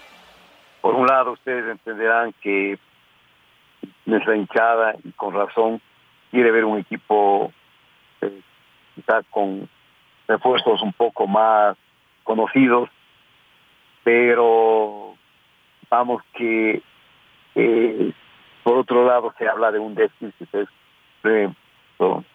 por 0.83 0.95
un 0.95 1.07
lado, 1.07 1.31
ustedes 1.31 1.65
entenderán 1.65 2.33
que 2.41 2.77
nuestra 4.05 4.35
hinchada, 4.35 4.95
y 5.01 5.13
con 5.13 5.33
razón, 5.33 5.79
quiere 6.29 6.51
ver 6.51 6.65
un 6.65 6.77
equipo 6.77 7.53
eh, 8.19 8.41
quizá 8.93 9.23
con 9.29 9.69
refuerzos 10.27 10.81
un 10.81 10.91
poco 10.91 11.25
más 11.25 11.77
conocidos, 12.25 12.89
pero 14.03 15.15
vamos 15.89 16.21
que 16.33 16.81
eh, 17.55 18.11
por 18.63 18.79
otro 18.79 19.07
lado 19.07 19.33
se 19.37 19.47
habla 19.47 19.71
de 19.71 19.79
un 19.79 19.95
déficit, 19.95 20.53
es, 20.53 20.67
eh, 21.23 21.49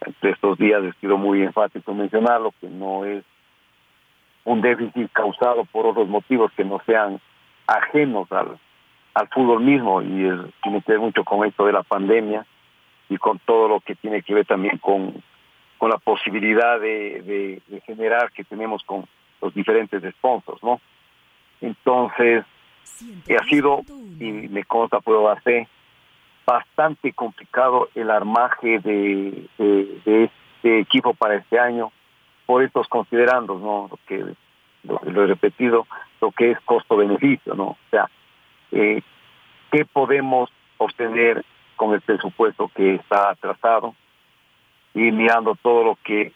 entre 0.07 0.31
estos 0.31 0.57
días 0.57 0.83
he 0.83 0.93
sido 0.93 1.17
muy 1.17 1.43
enfático 1.43 1.91
en 1.91 1.99
mencionarlo, 1.99 2.51
que 2.59 2.67
no 2.67 3.05
es 3.05 3.23
un 4.43 4.59
déficit 4.61 5.11
causado 5.11 5.65
por 5.65 5.85
otros 5.85 6.07
motivos 6.07 6.51
que 6.53 6.65
no 6.65 6.81
sean 6.87 7.21
ajenos 7.77 8.31
al, 8.31 8.57
al 9.13 9.27
fútbol 9.29 9.61
mismo 9.61 10.01
y 10.01 10.29
tiene 10.63 10.81
que 10.81 10.91
ver 10.91 10.99
mucho 10.99 11.23
con 11.23 11.45
esto 11.45 11.65
de 11.65 11.73
la 11.73 11.83
pandemia 11.83 12.45
y 13.09 13.17
con 13.17 13.39
todo 13.39 13.67
lo 13.67 13.79
que 13.79 13.95
tiene 13.95 14.21
que 14.21 14.33
ver 14.33 14.45
también 14.45 14.77
con, 14.77 15.21
con 15.77 15.89
la 15.89 15.97
posibilidad 15.97 16.79
de, 16.79 17.61
de, 17.67 17.81
generar 17.81 18.31
que 18.31 18.43
tenemos 18.43 18.83
con 18.83 19.05
los 19.41 19.53
diferentes 19.53 20.03
sponsors, 20.15 20.61
¿no? 20.63 20.79
Entonces, 21.61 22.45
ha 23.37 23.43
sido, 23.45 23.81
y 24.19 24.31
me 24.31 24.63
consta, 24.63 24.99
puedo 24.99 25.29
hacer, 25.29 25.67
bastante 26.45 27.13
complicado 27.13 27.89
el 27.95 28.09
armaje 28.09 28.79
de, 28.79 29.47
de, 29.57 30.23
este 30.23 30.79
equipo 30.79 31.13
para 31.13 31.35
este 31.35 31.59
año 31.59 31.91
por 32.45 32.63
estos 32.63 32.87
considerandos, 32.87 33.61
¿no? 33.61 33.89
Que 34.07 34.23
lo, 34.83 35.23
he 35.23 35.27
repetido, 35.27 35.87
lo 36.21 36.31
que 36.31 36.51
es 36.51 36.59
costo-beneficio, 36.61 37.53
¿no? 37.55 37.63
O 37.63 37.77
sea, 37.91 38.09
eh, 38.71 39.01
¿qué 39.71 39.85
podemos 39.85 40.49
obtener 40.77 41.43
con 41.75 41.93
el 41.93 42.01
presupuesto 42.01 42.69
que 42.75 42.95
está 42.95 43.35
trazado? 43.35 43.95
Y 44.93 45.11
mirando 45.11 45.55
todo 45.61 45.83
lo 45.83 45.97
que 46.03 46.33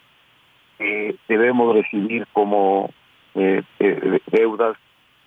eh, 0.78 1.16
debemos 1.28 1.74
recibir 1.74 2.26
como 2.32 2.90
eh, 3.34 3.62
deudas 4.26 4.76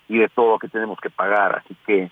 y 0.08 0.18
de 0.18 0.28
todo 0.28 0.52
lo 0.52 0.58
que 0.58 0.68
tenemos 0.68 0.98
que 1.00 1.10
pagar. 1.10 1.62
Así 1.64 1.76
que, 1.86 2.10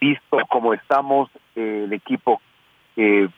visto 0.00 0.38
como 0.48 0.74
estamos, 0.74 1.30
el 1.54 1.92
equipo, 1.92 2.40
el, 2.96 3.30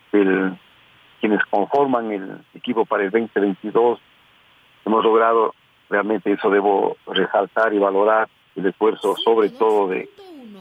quienes 1.21 1.45
conforman 1.47 2.13
el 2.13 2.39
equipo 2.55 2.85
para 2.85 3.05
el 3.05 3.11
2022, 3.11 3.99
hemos 4.85 5.05
logrado 5.05 5.55
realmente 5.91 6.33
eso 6.33 6.51
debo 6.51 6.97
resaltar 7.07 7.73
y 7.75 7.79
valorar 7.79 8.29
el 8.57 8.67
esfuerzo 8.67 9.17
sobre 9.17 9.51
todo 9.51 9.89
de 9.89 10.09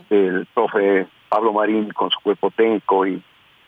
del 0.09 0.45
profe 0.53 1.07
Pablo 1.29 1.53
Marín 1.53 1.89
con 1.91 2.09
su 2.09 2.19
cuerpo 2.21 2.51
técnico 2.51 3.07
y, 3.07 3.21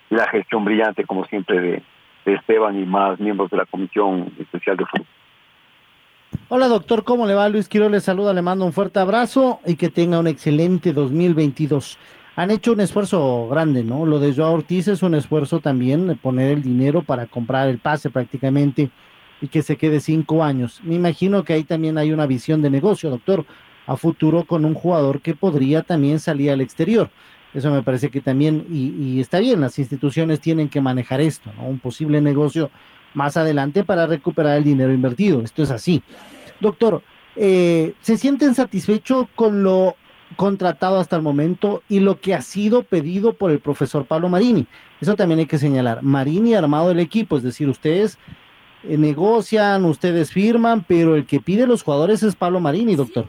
la 0.10 0.28
gestión 0.28 0.64
brillante 0.64 1.04
como 1.04 1.26
siempre 1.26 1.60
de, 1.60 1.84
Esteban 2.26 2.80
y 2.80 2.86
más 2.86 3.20
miembros 3.20 3.52
de 3.52 3.58
la 3.58 3.66
Comisión 3.66 4.32
Especial 4.40 4.78
de 4.78 4.86
Fútbol. 4.86 5.06
Hola 6.50 6.68
doctor, 6.68 7.04
¿cómo 7.04 7.28
le 7.28 7.36
va? 7.36 7.50
Luis 7.50 7.70
Quiroz 7.70 7.92
le 7.92 8.00
saluda, 8.00 8.34
le 8.34 8.42
mando 8.42 8.66
un 8.66 8.74
fuerte 8.74 9.00
abrazo 9.00 9.60
y 9.66 9.76
que 9.76 9.90
tenga 9.90 10.20
un 10.20 10.28
excelente 10.28 10.92
2022. 10.92 12.00
Han 12.36 12.50
hecho 12.50 12.74
un 12.74 12.82
esfuerzo 12.82 13.48
grande, 13.48 13.84
¿no? 13.84 14.06
Lo 14.06 14.20
de 14.20 14.34
Joao 14.34 14.54
Ortiz 14.54 14.88
es 14.88 15.04
un 15.04 15.14
esfuerzo 15.14 15.60
también 15.60 16.08
de 16.08 16.16
poner 16.16 16.52
el 16.52 16.64
dinero 16.64 17.04
para 17.04 17.28
comprar 17.28 17.68
el 17.68 17.78
pase 17.78 18.10
prácticamente 18.10 18.90
que 19.48 19.64
se 19.64 19.78
quede 19.78 20.00
cinco 20.00 20.44
años. 20.44 20.82
Me 20.84 20.96
imagino 20.96 21.44
que 21.44 21.54
ahí 21.54 21.64
también 21.64 21.98
hay 21.98 22.12
una 22.12 22.26
visión 22.26 22.62
de 22.62 22.70
negocio, 22.70 23.10
doctor, 23.10 23.46
a 23.88 23.98
futuro 23.98 24.46
con 24.46 24.66
un 24.66 24.74
jugador 24.74 25.22
que 25.22 25.36
podría 25.36 25.84
también 25.84 26.20
salir 26.20 26.52
al 26.52 26.62
exterior. 26.62 27.10
Eso 27.54 27.72
me 27.72 27.84
parece 27.84 28.10
que 28.10 28.20
también, 28.20 28.66
y, 28.70 29.20
está 29.22 29.40
bien, 29.40 29.62
las 29.62 29.80
instituciones 29.80 30.42
tienen 30.42 30.68
que 30.68 30.82
manejar 30.82 31.22
esto, 31.22 31.52
¿no? 31.56 31.68
Un 31.68 31.80
posible 31.80 32.20
negocio 32.20 32.70
más 33.14 33.38
adelante 33.38 33.86
para 33.86 34.08
recuperar 34.08 34.58
el 34.58 34.66
dinero 34.66 34.92
invertido. 34.92 35.42
Esto 35.42 35.64
es 35.64 35.72
así. 35.72 36.04
Doctor, 36.60 37.02
eh, 37.38 37.94
¿se 38.02 38.18
sienten 38.18 38.56
satisfechos 38.56 39.28
con 39.36 39.64
lo 39.64 39.96
contratado 40.36 41.00
hasta 41.00 41.16
el 41.16 41.22
momento 41.22 41.82
y 41.88 42.02
lo 42.02 42.20
que 42.20 42.34
ha 42.34 42.42
sido 42.42 42.84
pedido 42.84 43.34
por 43.34 43.52
el 43.52 43.60
profesor 43.60 44.06
Pablo 44.06 44.28
Marini? 44.28 44.68
Eso 45.00 45.16
también 45.16 45.40
hay 45.40 45.46
que 45.46 45.58
señalar. 45.58 46.04
Marini 46.04 46.56
ha 46.56 46.60
armado 46.60 46.92
el 46.92 47.00
equipo, 47.00 47.38
es 47.38 47.44
decir, 47.44 47.70
ustedes 47.70 48.18
negocian, 48.90 49.86
ustedes 49.86 50.32
firman, 50.32 50.84
pero 50.88 51.16
el 51.16 51.26
que 51.26 51.40
pide 51.40 51.68
los 51.68 51.84
jugadores 51.84 52.24
es 52.24 52.36
Pablo 52.36 52.60
Marini, 52.60 52.96
doctor. 52.96 53.26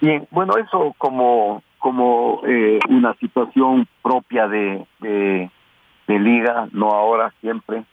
Bien, 0.00 0.26
bueno, 0.30 0.56
eso 0.58 0.94
como, 0.98 1.62
como 1.78 2.42
eh, 2.46 2.78
una 2.88 3.14
situación 3.14 3.88
propia 4.02 4.46
de, 4.48 4.86
de, 5.00 5.50
de 6.06 6.18
liga, 6.18 6.68
no 6.72 6.90
ahora, 6.90 7.32
siempre 7.40 7.84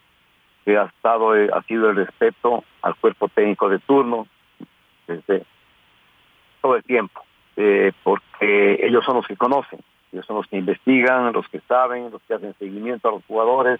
que 0.63 0.77
ha 0.77 0.85
estado 0.85 1.35
eh, 1.35 1.49
ha 1.53 1.61
sido 1.63 1.89
el 1.89 1.95
respeto 1.97 2.63
al 2.81 2.95
cuerpo 2.95 3.27
técnico 3.29 3.69
de 3.69 3.79
turno 3.79 4.27
desde 5.07 5.45
todo 6.61 6.75
el 6.75 6.83
tiempo 6.83 7.21
eh, 7.57 7.91
porque 8.03 8.79
ellos 8.81 9.03
son 9.05 9.17
los 9.17 9.27
que 9.27 9.35
conocen 9.35 9.79
ellos 10.11 10.25
son 10.25 10.37
los 10.37 10.47
que 10.47 10.57
investigan 10.57 11.33
los 11.33 11.47
que 11.49 11.59
saben 11.67 12.11
los 12.11 12.21
que 12.23 12.35
hacen 12.35 12.55
seguimiento 12.59 13.09
a 13.09 13.11
los 13.11 13.25
jugadores 13.25 13.79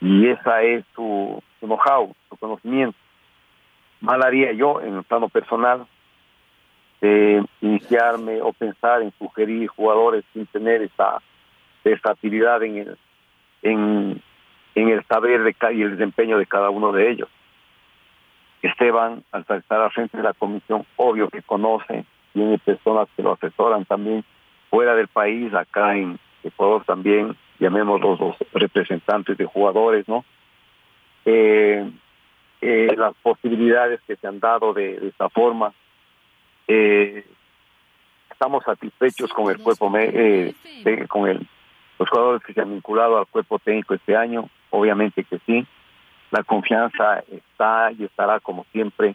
y 0.00 0.28
esa 0.28 0.62
es 0.62 0.84
su, 0.94 1.42
know-how 1.60 2.14
su 2.28 2.36
conocimiento 2.36 2.98
mal 4.00 4.22
haría 4.22 4.52
yo 4.52 4.80
en 4.80 4.96
el 4.96 5.04
plano 5.04 5.28
personal 5.28 5.86
de 7.00 7.44
iniciarme 7.60 8.40
o 8.42 8.52
pensar 8.52 9.02
en 9.02 9.12
sugerir 9.18 9.68
jugadores 9.68 10.24
sin 10.32 10.46
tener 10.46 10.82
esa 10.82 11.18
versatilidad 11.84 12.62
en 12.62 12.76
el 12.78 12.98
en 13.62 14.22
en 14.76 14.90
el 14.90 15.04
saber 15.06 15.42
de, 15.42 15.56
y 15.74 15.82
el 15.82 15.92
desempeño 15.92 16.38
de 16.38 16.46
cada 16.46 16.70
uno 16.70 16.92
de 16.92 17.10
ellos. 17.10 17.28
Esteban, 18.62 19.24
al 19.32 19.40
estar 19.40 19.80
al 19.80 19.90
frente 19.90 20.18
de 20.18 20.22
la 20.22 20.34
comisión, 20.34 20.84
obvio 20.96 21.28
que 21.28 21.42
conoce, 21.42 22.04
tiene 22.34 22.58
personas 22.58 23.08
que 23.16 23.22
lo 23.22 23.32
asesoran 23.32 23.86
también 23.86 24.22
fuera 24.68 24.94
del 24.94 25.08
país, 25.08 25.52
acá 25.54 25.96
en 25.96 26.18
Ecuador 26.44 26.84
también, 26.84 27.34
llamémoslos 27.58 28.20
los 28.20 28.36
representantes 28.52 29.36
de 29.36 29.44
jugadores, 29.44 30.06
¿no? 30.08 30.24
Eh, 31.24 31.90
eh, 32.60 32.94
las 32.96 33.14
posibilidades 33.22 34.00
que 34.06 34.16
se 34.16 34.26
han 34.26 34.40
dado 34.40 34.72
de, 34.72 34.98
de 34.98 35.08
esta 35.08 35.28
forma. 35.28 35.72
Eh, 36.68 37.24
estamos 38.30 38.64
satisfechos 38.64 39.32
con 39.32 39.50
el 39.50 39.58
cuerpo, 39.58 39.90
eh, 39.96 40.54
con 41.08 41.28
el, 41.28 41.46
los 41.98 42.08
jugadores 42.08 42.42
que 42.42 42.52
se 42.52 42.60
han 42.60 42.72
vinculado 42.72 43.18
al 43.18 43.26
cuerpo 43.26 43.58
técnico 43.58 43.94
este 43.94 44.16
año. 44.16 44.48
Obviamente 44.70 45.24
que 45.24 45.38
sí. 45.46 45.66
La 46.30 46.42
confianza 46.42 47.20
está 47.30 47.92
y 47.92 48.04
estará 48.04 48.40
como 48.40 48.64
siempre 48.72 49.14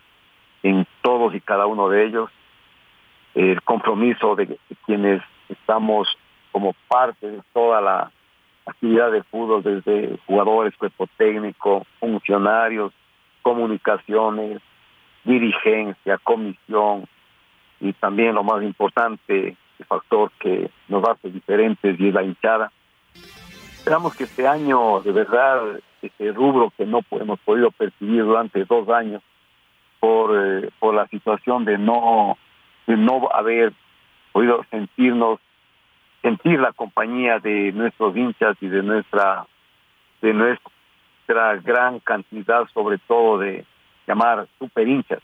en 0.64 0.88
todos 1.02 1.36
y 1.36 1.42
cada 1.42 1.66
uno 1.66 1.90
de 1.90 2.06
ellos. 2.06 2.30
El 3.36 3.62
compromiso 3.62 4.36
de, 4.36 4.58
quienes 4.86 5.22
estamos 5.50 6.08
como 6.52 6.74
parte 6.88 7.30
de 7.30 7.42
toda 7.54 7.82
la 7.82 8.12
actividad 8.66 9.12
de 9.12 9.24
fútbol, 9.24 9.64
desde 9.64 10.18
jugadores, 10.26 10.76
cuerpo 10.78 11.08
técnico, 11.18 11.86
funcionarios, 12.00 12.94
comunicaciones, 13.42 14.62
dirigencia, 15.24 16.18
comisión 16.20 17.06
y 17.80 17.94
también 17.94 18.36
lo 18.36 18.44
más 18.44 18.64
importante, 18.64 19.56
el 19.80 19.86
factor 19.86 20.32
que 20.40 20.70
nos 20.88 21.08
hace 21.08 21.30
diferentes 21.30 22.00
y 22.00 22.08
es 22.08 22.14
la 22.14 22.24
hinchada. 22.24 22.72
Esperamos 23.78 24.16
que 24.16 24.26
este 24.26 24.48
año, 24.48 25.02
de 25.02 25.12
verdad, 25.12 25.80
este 26.02 26.32
rubro 26.32 26.72
que 26.78 26.86
no 26.86 27.02
hemos 27.12 27.40
podido 27.40 27.72
percibir 27.72 28.24
durante 28.24 28.64
dos 28.66 28.88
años 28.90 29.24
por, 30.00 30.32
eh, 30.36 30.70
por 30.80 30.94
la 30.94 31.08
situación 31.08 31.66
de 31.66 31.78
no, 31.78 32.38
de 32.86 32.98
no 32.98 33.28
haber 33.34 33.74
podido 34.32 34.64
sentirnos, 34.70 35.40
sentir 36.22 36.60
la 36.60 36.72
compañía 36.72 37.40
de 37.40 37.72
nuestros 37.72 38.16
hinchas 38.16 38.56
y 38.62 38.68
de 38.68 38.84
nuestra, 38.84 39.46
de 40.22 40.34
nuestra 40.34 41.56
gran 41.64 42.00
cantidad, 42.00 42.68
sobre 42.74 42.98
todo 43.00 43.40
de 43.40 43.66
llamar 44.08 44.48
super 44.60 44.88
hinchas, 44.88 45.20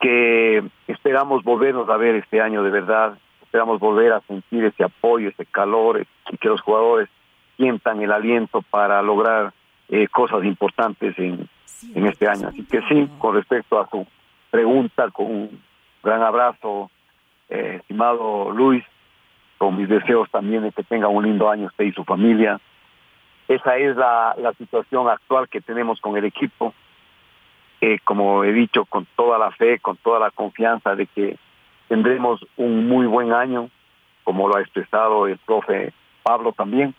que 0.00 0.62
esperamos 0.88 1.44
volvernos 1.44 1.88
a 1.88 1.96
ver 1.96 2.16
este 2.16 2.40
año 2.40 2.62
de 2.62 2.70
verdad 2.70 3.16
esperamos 3.52 3.80
volver 3.80 4.14
a 4.14 4.20
sentir 4.22 4.64
ese 4.64 4.82
apoyo, 4.82 5.28
ese 5.28 5.44
calor 5.44 6.06
y 6.30 6.36
que 6.38 6.48
los 6.48 6.62
jugadores 6.62 7.10
sientan 7.58 8.00
el 8.00 8.10
aliento 8.10 8.62
para 8.62 9.02
lograr 9.02 9.52
eh, 9.90 10.08
cosas 10.08 10.42
importantes 10.44 11.18
en, 11.18 11.46
en 11.94 12.06
este 12.06 12.26
año. 12.26 12.48
Así 12.48 12.64
que 12.64 12.80
sí, 12.88 13.10
con 13.18 13.34
respecto 13.34 13.78
a 13.78 13.86
su 13.90 14.06
pregunta, 14.50 15.10
con 15.10 15.26
un 15.26 15.62
gran 16.02 16.22
abrazo, 16.22 16.90
eh, 17.50 17.76
estimado 17.80 18.50
Luis, 18.52 18.82
con 19.62 19.76
mis 19.76 19.88
deseos 19.88 20.28
también 20.28 20.64
de 20.64 20.72
que 20.72 20.82
tenga 20.82 21.06
un 21.06 21.22
lindo 21.22 21.48
año 21.48 21.66
usted 21.66 21.84
y 21.84 21.92
su 21.92 22.02
familia. 22.02 22.58
Esa 23.46 23.76
es 23.76 23.96
la, 23.96 24.34
la 24.36 24.52
situación 24.54 25.08
actual 25.08 25.48
que 25.48 25.60
tenemos 25.60 26.00
con 26.00 26.16
el 26.16 26.24
equipo. 26.24 26.74
Eh, 27.80 28.00
como 28.02 28.42
he 28.42 28.52
dicho, 28.52 28.84
con 28.86 29.06
toda 29.14 29.38
la 29.38 29.52
fe, 29.52 29.78
con 29.78 29.96
toda 29.98 30.18
la 30.18 30.32
confianza 30.32 30.96
de 30.96 31.06
que 31.06 31.36
tendremos 31.86 32.44
un 32.56 32.88
muy 32.88 33.06
buen 33.06 33.32
año, 33.32 33.70
como 34.24 34.48
lo 34.48 34.56
ha 34.56 34.62
expresado 34.62 35.28
el 35.28 35.38
profe 35.38 35.92
Pablo 36.24 36.50
también, 36.50 36.92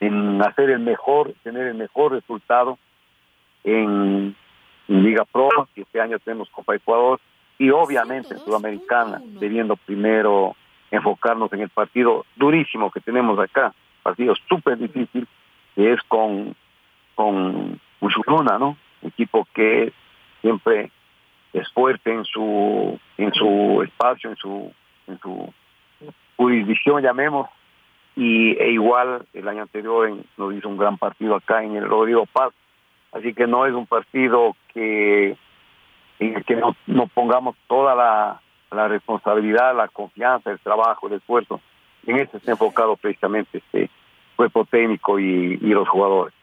en 0.00 0.42
hacer 0.42 0.70
el 0.70 0.80
mejor, 0.80 1.32
tener 1.44 1.68
el 1.68 1.74
mejor 1.76 2.10
resultado 2.10 2.76
en, 3.62 4.34
Liga 4.88 5.24
Pro, 5.30 5.48
que 5.72 5.82
este 5.82 6.00
año 6.00 6.18
tenemos 6.18 6.50
Copa 6.50 6.74
Ecuador, 6.74 7.20
y 7.56 7.70
obviamente 7.70 8.34
en 8.34 8.40
Sudamericana, 8.40 9.22
debiendo 9.38 9.76
primero 9.76 10.56
enfocarnos 10.90 11.52
en 11.52 11.60
el 11.60 11.68
partido 11.68 12.24
durísimo 12.36 12.90
que 12.90 13.00
tenemos 13.00 13.38
acá, 13.38 13.74
partido 14.02 14.34
súper 14.48 14.78
difícil, 14.78 15.26
que 15.74 15.92
es 15.92 16.00
con, 16.08 16.54
con 17.14 17.80
Ushuruna, 18.00 18.58
¿no? 18.58 18.76
Equipo 19.02 19.46
que 19.54 19.92
siempre 20.40 20.90
es 21.52 21.70
fuerte 21.72 22.12
en 22.12 22.24
su 22.24 22.98
en 23.16 23.32
su 23.32 23.82
espacio, 23.82 24.30
en 24.30 24.36
su 24.36 24.72
en 25.06 25.18
su 25.20 25.52
jurisdicción, 26.36 27.02
llamemos, 27.02 27.48
y 28.16 28.56
e 28.58 28.70
igual 28.70 29.26
el 29.32 29.48
año 29.48 29.62
anterior 29.62 30.10
nos 30.36 30.54
hizo 30.54 30.68
un 30.68 30.76
gran 30.76 30.98
partido 30.98 31.36
acá 31.36 31.62
en 31.62 31.76
el 31.76 31.88
Rodrigo 31.88 32.26
Paz, 32.26 32.52
así 33.12 33.34
que 33.34 33.46
no 33.46 33.66
es 33.66 33.72
un 33.72 33.86
partido 33.86 34.56
que 34.72 35.36
en 36.18 36.36
el 36.36 36.44
que 36.44 36.56
no, 36.56 36.76
no 36.86 37.06
pongamos 37.08 37.56
toda 37.66 37.94
la, 37.94 38.40
la 38.74 38.88
responsabilidad, 38.88 39.76
la 39.76 39.88
confianza, 39.88 40.50
el 40.50 40.58
trabajo, 40.58 41.06
el 41.06 41.14
esfuerzo. 41.14 41.60
En 42.06 42.18
eso 42.18 42.36
está 42.36 42.52
enfocado 42.52 42.96
precisamente 42.96 43.58
este 43.58 43.90
cuerpo 44.36 44.64
técnico 44.64 45.18
y, 45.18 45.58
y 45.60 45.68
los 45.68 45.88
jugadores. 45.88 46.34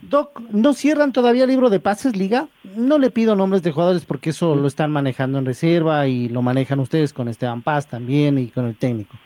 Doc, 0.00 0.40
¿no 0.50 0.72
cierran 0.72 1.12
todavía 1.12 1.44
el 1.44 1.50
libro 1.50 1.70
de 1.70 1.78
pases, 1.78 2.16
Liga? 2.16 2.48
No 2.76 2.98
le 2.98 3.10
pido 3.10 3.36
nombres 3.36 3.62
de 3.62 3.72
jugadores 3.72 4.04
porque 4.04 4.30
eso 4.30 4.54
lo 4.54 4.66
están 4.66 4.90
manejando 4.90 5.38
en 5.38 5.46
reserva 5.46 6.06
y 6.06 6.28
lo 6.28 6.42
manejan 6.42 6.80
ustedes 6.80 7.12
con 7.12 7.28
Esteban 7.28 7.62
Paz 7.62 7.88
también 7.88 8.38
y 8.38 8.48
con 8.48 8.66
el 8.66 8.76
técnico. 8.76 9.16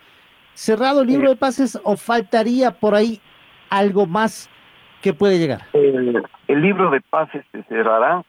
¿Cerrado 0.54 1.02
el 1.02 1.08
libro 1.08 1.28
de 1.28 1.36
pases 1.36 1.78
o 1.84 1.96
faltaría 1.96 2.72
por 2.72 2.94
ahí 2.94 3.20
algo 3.70 4.06
más 4.06 4.50
que 5.02 5.12
puede 5.12 5.38
llegar? 5.38 5.62
El, 5.72 6.22
libro 6.48 6.90
de 6.90 7.00
pases 7.00 7.44
se 7.52 7.62
cerrará 7.64 8.22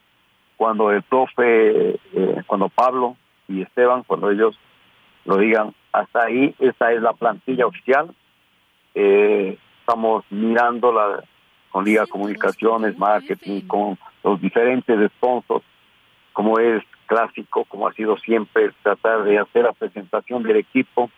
cuando 0.58 0.92
el 0.92 1.02
profe, 1.04 1.96
eh, 2.14 2.44
cuando 2.46 2.70
Pablo 2.70 3.16
y 3.48 3.62
Esteban, 3.62 4.04
cuando 4.04 4.32
ellos 4.32 4.58
lo 5.26 5.38
digan, 5.38 5.74
hasta 5.92 6.26
ahí, 6.26 6.56
esta 6.60 6.92
es 6.92 7.02
la 7.02 7.14
plantilla 7.14 7.66
oficial. 7.66 8.14
Eh, 8.96 9.58
estamos 9.82 10.24
mirando 10.30 10.92
la 10.92 11.24
con 11.70 11.86
Liga 11.86 12.06
Comunicaciones, 12.08 12.98
Marketing, 12.98 13.62
con 13.68 13.98
los 14.24 14.42
diferentes 14.42 15.12
sponsors, 15.12 15.66
como 16.34 16.60
es 16.60 16.84
clásico, 17.06 17.66
como 17.66 17.88
ha 17.88 17.94
sido 17.94 18.18
siempre, 18.18 18.72
tratar 18.84 19.24
de 19.24 19.38
hacer 19.38 19.64
la 19.64 19.74
presentación 19.74 20.44
del 20.44 20.58
equipo 20.58 21.12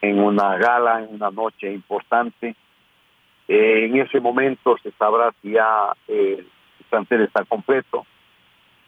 en 0.00 0.20
una 0.20 0.56
gala, 0.56 1.02
en 1.02 1.14
una 1.14 1.30
noche 1.30 1.72
importante. 1.72 2.54
Eh, 3.48 3.84
en 3.86 3.96
ese 3.96 4.20
momento 4.20 4.76
se 4.82 4.90
sabrá 4.92 5.32
si 5.42 5.52
ya 5.52 5.92
eh, 6.08 6.38
el 6.38 6.86
plantel 6.88 7.22
está 7.22 7.44
completo. 7.44 8.06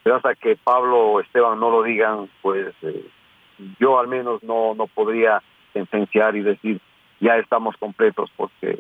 Pero 0.08 0.16
hasta 0.16 0.34
que 0.36 0.56
Pablo 0.56 0.98
o 0.98 1.20
Esteban 1.20 1.60
no 1.60 1.68
lo 1.68 1.82
digan, 1.82 2.30
pues 2.40 2.74
eh, 2.80 3.04
yo 3.78 3.98
al 3.98 4.08
menos 4.08 4.42
no, 4.42 4.74
no 4.74 4.86
podría 4.86 5.42
sentenciar 5.74 6.34
y 6.34 6.40
decir 6.40 6.80
ya 7.20 7.36
estamos 7.36 7.76
completos 7.76 8.32
porque 8.34 8.78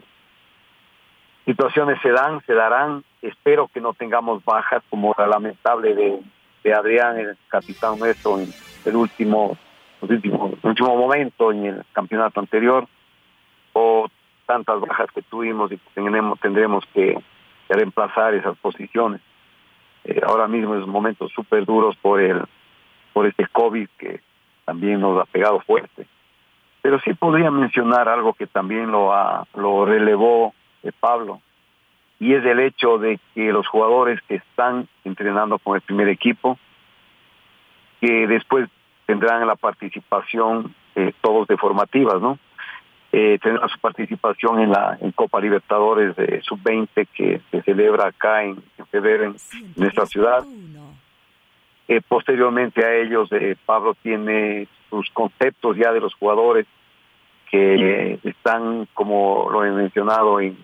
situaciones 1.44 2.00
se 2.00 2.12
dan, 2.12 2.40
se 2.46 2.54
darán. 2.54 3.04
Espero 3.20 3.68
que 3.68 3.82
no 3.82 3.92
tengamos 3.92 4.42
bajas 4.42 4.82
como 4.88 5.14
la 5.18 5.26
lamentable 5.26 5.94
de, 5.94 6.18
de 6.64 6.72
Adrián, 6.72 7.18
el 7.18 7.36
capitán 7.48 7.98
nuestro, 7.98 8.40
en 8.40 8.50
el 8.86 8.96
último, 8.96 9.58
último, 10.00 10.54
último 10.62 10.96
momento 10.96 11.52
en 11.52 11.66
el 11.66 11.84
campeonato 11.92 12.40
anterior, 12.40 12.88
o 13.74 14.08
tantas 14.46 14.80
bajas 14.80 15.08
que 15.14 15.20
tuvimos 15.20 15.70
y 15.72 15.76
que 15.76 15.90
tendremos, 16.40 16.86
que 16.94 17.18
reemplazar 17.68 18.32
esas 18.32 18.56
posiciones. 18.56 19.20
Eh, 20.08 20.22
ahora 20.26 20.48
mismo 20.48 20.74
es 20.74 20.86
momentos 20.86 21.30
súper 21.32 21.66
duros 21.66 21.94
por 22.00 22.20
el 22.20 22.42
por 23.12 23.26
este 23.26 23.46
COVID 23.46 23.88
que 23.98 24.20
también 24.64 25.00
nos 25.00 25.20
ha 25.20 25.26
pegado 25.26 25.60
fuerte. 25.60 26.06
Pero 26.80 26.98
sí 27.00 27.12
podría 27.12 27.50
mencionar 27.50 28.08
algo 28.08 28.32
que 28.32 28.46
también 28.46 28.90
lo, 28.90 29.12
lo 29.54 29.84
relevó 29.84 30.54
eh, 30.82 30.92
Pablo, 30.98 31.40
y 32.20 32.34
es 32.34 32.44
el 32.44 32.60
hecho 32.60 32.98
de 32.98 33.20
que 33.34 33.52
los 33.52 33.66
jugadores 33.68 34.20
que 34.22 34.36
están 34.36 34.88
entrenando 35.04 35.58
con 35.58 35.76
el 35.76 35.82
primer 35.82 36.08
equipo, 36.08 36.58
que 38.00 38.26
después 38.26 38.68
tendrán 39.06 39.46
la 39.46 39.56
participación 39.56 40.74
eh, 40.94 41.12
todos 41.20 41.46
de 41.48 41.56
formativas, 41.56 42.20
¿no? 42.22 42.38
Eh, 43.10 43.38
tendrán 43.42 43.68
su 43.70 43.78
participación 43.78 44.60
en 44.60 44.70
la 44.70 44.98
en 45.00 45.12
Copa 45.12 45.40
Libertadores 45.40 46.14
de 46.16 46.42
Sub-20 46.42 47.08
que 47.14 47.40
se 47.50 47.62
celebra 47.62 48.08
acá 48.08 48.44
en, 48.44 48.62
en 48.76 48.86
febrero 48.86 49.24
en, 49.24 49.36
nuestra 49.76 50.04
ciudad. 50.06 50.44
Eh, 51.88 52.02
posteriormente 52.06 52.84
a 52.84 52.94
ellos, 52.96 53.30
eh, 53.32 53.56
Pablo 53.64 53.94
tiene 54.02 54.68
sus 54.90 55.08
conceptos 55.10 55.76
ya 55.76 55.90
de 55.92 56.00
los 56.00 56.14
jugadores 56.14 56.66
que 57.50 58.18
están, 58.24 58.86
como 58.92 59.48
lo 59.50 59.64
he 59.64 59.70
mencionado, 59.70 60.38
en, 60.38 60.54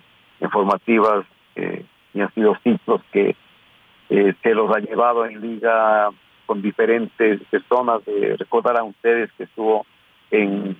en 0.41 0.51
formativas 0.51 1.25
eh, 1.57 1.85
y 2.13 2.21
han 2.21 2.33
sido 2.35 2.57
ciclos 2.63 3.01
que 3.13 3.37
eh, 4.11 4.35
se 4.43 4.55
los 4.55 4.75
ha 4.75 4.81
llevado 4.81 5.25
en 5.27 5.41
liga 5.41 6.11
con 6.47 6.63
diferentes 6.63 7.41
personas. 7.51 8.03
Eh, 8.07 8.37
recordarán 8.39 8.89
ustedes 8.89 9.31
que 9.33 9.45
estuvo 9.45 9.87
en 10.31 10.77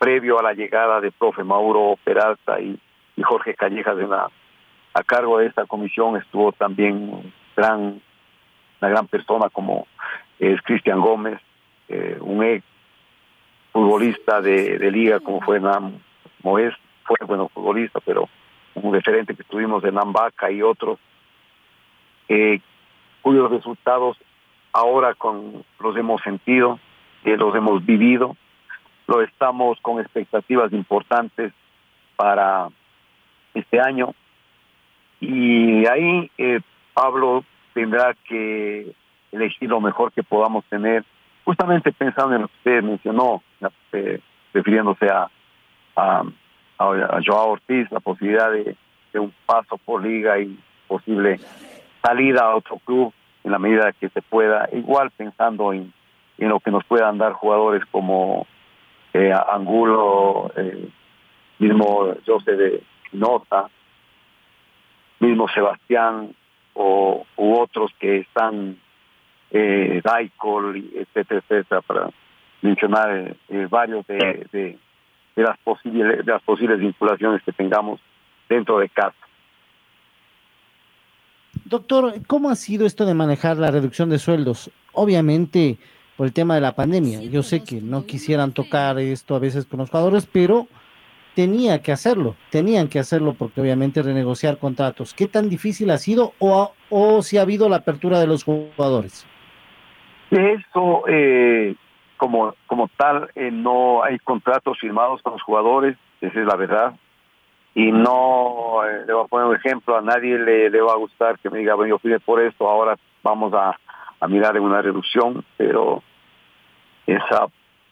previo 0.00 0.38
a 0.38 0.42
la 0.42 0.54
llegada 0.54 0.98
de 1.00 1.12
profe 1.12 1.44
Mauro 1.44 1.96
Peralta 2.02 2.58
y, 2.60 2.80
Jorge 3.22 3.52
Callejas 3.52 3.98
de 3.98 4.08
la, 4.08 4.30
a 4.94 5.02
cargo 5.02 5.36
de 5.36 5.46
esta 5.46 5.66
comisión 5.66 6.16
estuvo 6.16 6.52
también 6.52 7.34
una 7.54 8.88
gran 8.88 9.06
persona 9.08 9.50
como 9.50 9.86
es 10.38 10.58
Cristian 10.62 11.02
Gómez, 11.02 11.38
eh, 11.90 12.16
un 12.18 12.42
ex 12.42 12.64
futbolista 13.74 14.40
de, 14.40 14.90
liga 14.90 15.20
como 15.20 15.42
fue 15.42 15.60
Nam 15.60 15.98
Moes, 16.42 16.74
fue 17.04 17.18
bueno 17.26 17.50
futbolista, 17.50 18.00
pero 18.00 18.26
un 18.74 18.94
referente 18.94 19.36
que 19.36 19.44
tuvimos 19.44 19.82
de 19.82 19.92
Nambaca 19.92 20.50
y 20.50 20.62
otros, 20.62 20.98
eh, 22.30 22.60
cuyos 23.20 23.50
resultados 23.50 24.16
ahora 24.72 25.14
los 25.78 25.96
hemos 25.96 26.22
sentido, 26.22 26.78
que 27.22 27.36
los 27.36 27.54
hemos 27.54 27.84
vivido, 27.84 28.34
lo 29.10 29.22
estamos 29.22 29.76
con 29.82 30.00
expectativas 30.00 30.72
importantes 30.72 31.52
para 32.14 32.68
este 33.54 33.80
año. 33.80 34.14
Y 35.20 35.84
ahí 35.86 36.30
eh, 36.38 36.60
Pablo 36.94 37.44
tendrá 37.74 38.14
que 38.24 38.92
elegir 39.32 39.68
lo 39.68 39.80
mejor 39.80 40.12
que 40.12 40.22
podamos 40.22 40.64
tener, 40.66 41.04
justamente 41.44 41.92
pensando 41.92 42.36
en 42.36 42.42
lo 42.42 42.48
que 42.48 42.56
usted 42.58 42.82
mencionó, 42.84 43.42
eh, 43.92 44.20
refiriéndose 44.54 45.08
a, 45.08 45.28
a, 45.96 46.24
Joao 47.26 47.50
Ortiz, 47.50 47.90
la 47.90 48.00
posibilidad 48.00 48.50
de, 48.52 48.76
un 49.14 49.34
paso 49.44 49.76
por 49.76 50.04
liga 50.04 50.38
y 50.38 50.56
posible 50.86 51.40
salida 52.00 52.42
a 52.42 52.54
otro 52.54 52.78
club 52.78 53.12
en 53.42 53.50
la 53.50 53.58
medida 53.58 53.92
que 53.92 54.08
se 54.08 54.22
pueda, 54.22 54.68
igual 54.72 55.10
pensando 55.10 55.72
en, 55.72 55.92
en 56.38 56.48
lo 56.48 56.60
que 56.60 56.70
nos 56.70 56.84
puedan 56.84 57.18
dar 57.18 57.32
jugadores 57.32 57.82
como 57.90 58.46
eh, 59.12 59.32
Angulo, 59.32 60.52
eh, 60.56 60.88
mismo 61.58 62.14
José 62.26 62.56
de 62.56 62.82
Nota, 63.12 63.68
mismo 65.20 65.48
Sebastián 65.48 66.34
o 66.74 67.26
u 67.36 67.54
otros 67.54 67.90
que 67.98 68.18
están 68.18 68.78
eh, 69.50 70.00
Daikol, 70.02 70.76
etcétera, 70.94 71.40
etcétera, 71.40 71.80
para 71.82 72.10
mencionar 72.62 73.36
eh, 73.48 73.66
varios 73.68 74.06
de, 74.06 74.46
de, 74.52 74.78
de, 75.36 75.42
las 75.42 75.58
posibles 75.58 76.24
de 76.24 76.32
las 76.32 76.42
posibles 76.42 76.78
vinculaciones 76.78 77.42
que 77.42 77.52
tengamos 77.52 78.00
dentro 78.48 78.78
de 78.78 78.88
casa. 78.88 79.16
Doctor, 81.64 82.14
¿cómo 82.26 82.50
ha 82.50 82.54
sido 82.54 82.86
esto 82.86 83.04
de 83.06 83.14
manejar 83.14 83.56
la 83.56 83.70
reducción 83.70 84.08
de 84.08 84.18
sueldos? 84.18 84.70
Obviamente 84.92 85.78
por 86.20 86.26
el 86.26 86.34
tema 86.34 86.54
de 86.54 86.60
la 86.60 86.72
pandemia. 86.72 87.22
Yo 87.22 87.42
sé 87.42 87.64
que 87.64 87.80
no 87.80 88.04
quisieran 88.04 88.52
tocar 88.52 88.98
esto 88.98 89.34
a 89.34 89.38
veces 89.38 89.64
con 89.64 89.78
los 89.78 89.88
jugadores, 89.88 90.28
pero 90.30 90.66
tenía 91.34 91.80
que 91.80 91.92
hacerlo, 91.92 92.36
tenían 92.50 92.88
que 92.88 92.98
hacerlo 92.98 93.32
porque 93.38 93.62
obviamente 93.62 94.02
renegociar 94.02 94.58
contratos. 94.58 95.14
¿Qué 95.14 95.28
tan 95.28 95.48
difícil 95.48 95.90
ha 95.90 95.96
sido 95.96 96.34
o, 96.38 96.74
o 96.90 97.22
si 97.22 97.38
ha 97.38 97.40
habido 97.40 97.70
la 97.70 97.76
apertura 97.76 98.20
de 98.20 98.26
los 98.26 98.44
jugadores? 98.44 99.26
Eso, 100.30 101.04
eh, 101.08 101.74
como, 102.18 102.54
como 102.66 102.88
tal, 102.98 103.30
eh, 103.34 103.50
no 103.50 104.02
hay 104.02 104.18
contratos 104.18 104.78
firmados 104.78 105.22
con 105.22 105.32
los 105.32 105.42
jugadores, 105.42 105.96
esa 106.20 106.38
es 106.38 106.46
la 106.46 106.56
verdad. 106.56 106.96
Y 107.74 107.92
no, 107.92 108.84
eh, 108.84 109.06
le 109.06 109.14
voy 109.14 109.24
a 109.24 109.26
poner 109.26 109.46
un 109.46 109.56
ejemplo, 109.56 109.96
a 109.96 110.02
nadie 110.02 110.38
le, 110.38 110.68
le 110.68 110.82
va 110.82 110.92
a 110.92 110.96
gustar 110.96 111.38
que 111.38 111.48
me 111.48 111.60
diga, 111.60 111.76
bueno, 111.76 111.96
yo 111.96 111.98
pide 111.98 112.20
por 112.20 112.42
esto, 112.42 112.68
ahora 112.68 112.98
vamos 113.22 113.54
a, 113.54 113.74
a 114.20 114.28
mirar 114.28 114.54
en 114.58 114.64
una 114.64 114.82
reducción, 114.82 115.42
pero 115.56 116.02
esa 117.16 117.46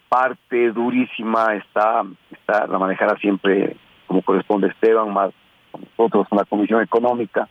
parte 0.08 0.70
durísima 0.72 1.54
está, 1.54 2.04
está 2.30 2.66
la 2.66 2.78
manejará 2.78 3.16
siempre 3.18 3.76
como 4.06 4.22
corresponde 4.22 4.68
Esteban, 4.68 5.12
más 5.12 5.32
nosotros 5.78 6.26
con 6.28 6.38
la 6.38 6.44
Comisión 6.44 6.82
Económica, 6.82 7.48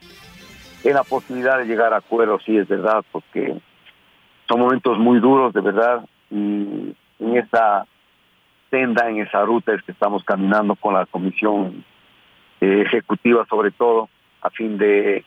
en 0.84 0.94
la 0.94 1.04
posibilidad 1.04 1.60
de 1.60 1.66
llegar 1.66 1.94
a 1.94 1.98
acuerdos, 1.98 2.42
sí 2.46 2.58
es 2.58 2.68
verdad, 2.68 3.04
porque 3.12 3.56
son 4.48 4.60
momentos 4.60 4.98
muy 4.98 5.20
duros 5.20 5.54
de 5.54 5.62
verdad 5.62 6.06
y 6.32 6.96
en 7.20 7.38
esa 7.38 7.86
senda, 8.70 9.10
en 9.10 9.20
esa 9.20 9.44
ruta 9.44 9.74
es 9.74 9.84
que 9.84 9.92
estamos 9.92 10.24
caminando 10.24 10.76
con 10.76 10.94
la 10.94 11.06
Comisión 11.06 11.84
eh, 12.60 12.84
Ejecutiva 12.86 13.46
sobre 13.50 13.72
todo, 13.72 14.10
a 14.42 14.50
fin 14.50 14.78
de, 14.78 15.24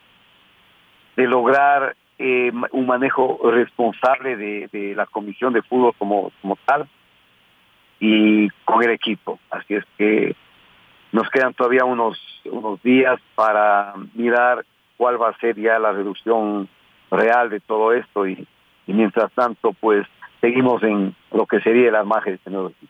de 1.17 1.27
lograr 1.27 1.97
eh, 2.23 2.53
un 2.73 2.87
manejo 2.87 3.41
responsable 3.51 4.37
de, 4.37 4.95
la 4.95 5.07
Comisión 5.07 5.55
de 5.55 5.63
Fútbol 5.63 5.95
como, 5.97 6.31
tal, 6.67 6.87
y 7.99 8.51
con 8.67 8.85
el 8.85 8.91
equipo. 8.91 9.39
Así 9.51 9.75
es 9.75 9.85
que 9.97 10.37
nos 11.13 11.31
quedan 11.31 11.55
todavía 11.55 11.87
unos, 11.87 12.19
unos 12.45 12.83
días 12.83 13.19
para 13.35 13.95
mirar 14.13 14.67
cuál 14.99 15.21
va 15.21 15.31
a 15.31 15.39
ser 15.39 15.57
ya 15.57 15.79
la 15.79 15.93
reducción 15.93 16.69
real 17.11 17.49
de 17.49 17.61
todo 17.61 17.95
esto 17.95 18.27
y, 18.27 18.47
mientras 18.87 19.33
tanto 19.33 19.73
pues 19.73 20.07
seguimos 20.43 20.83
en 20.83 21.15
lo 21.33 21.47
que 21.47 21.61
sería 21.61 21.91
la 21.91 22.05
margen 22.05 22.39
de 22.45 22.67
este. 22.67 22.87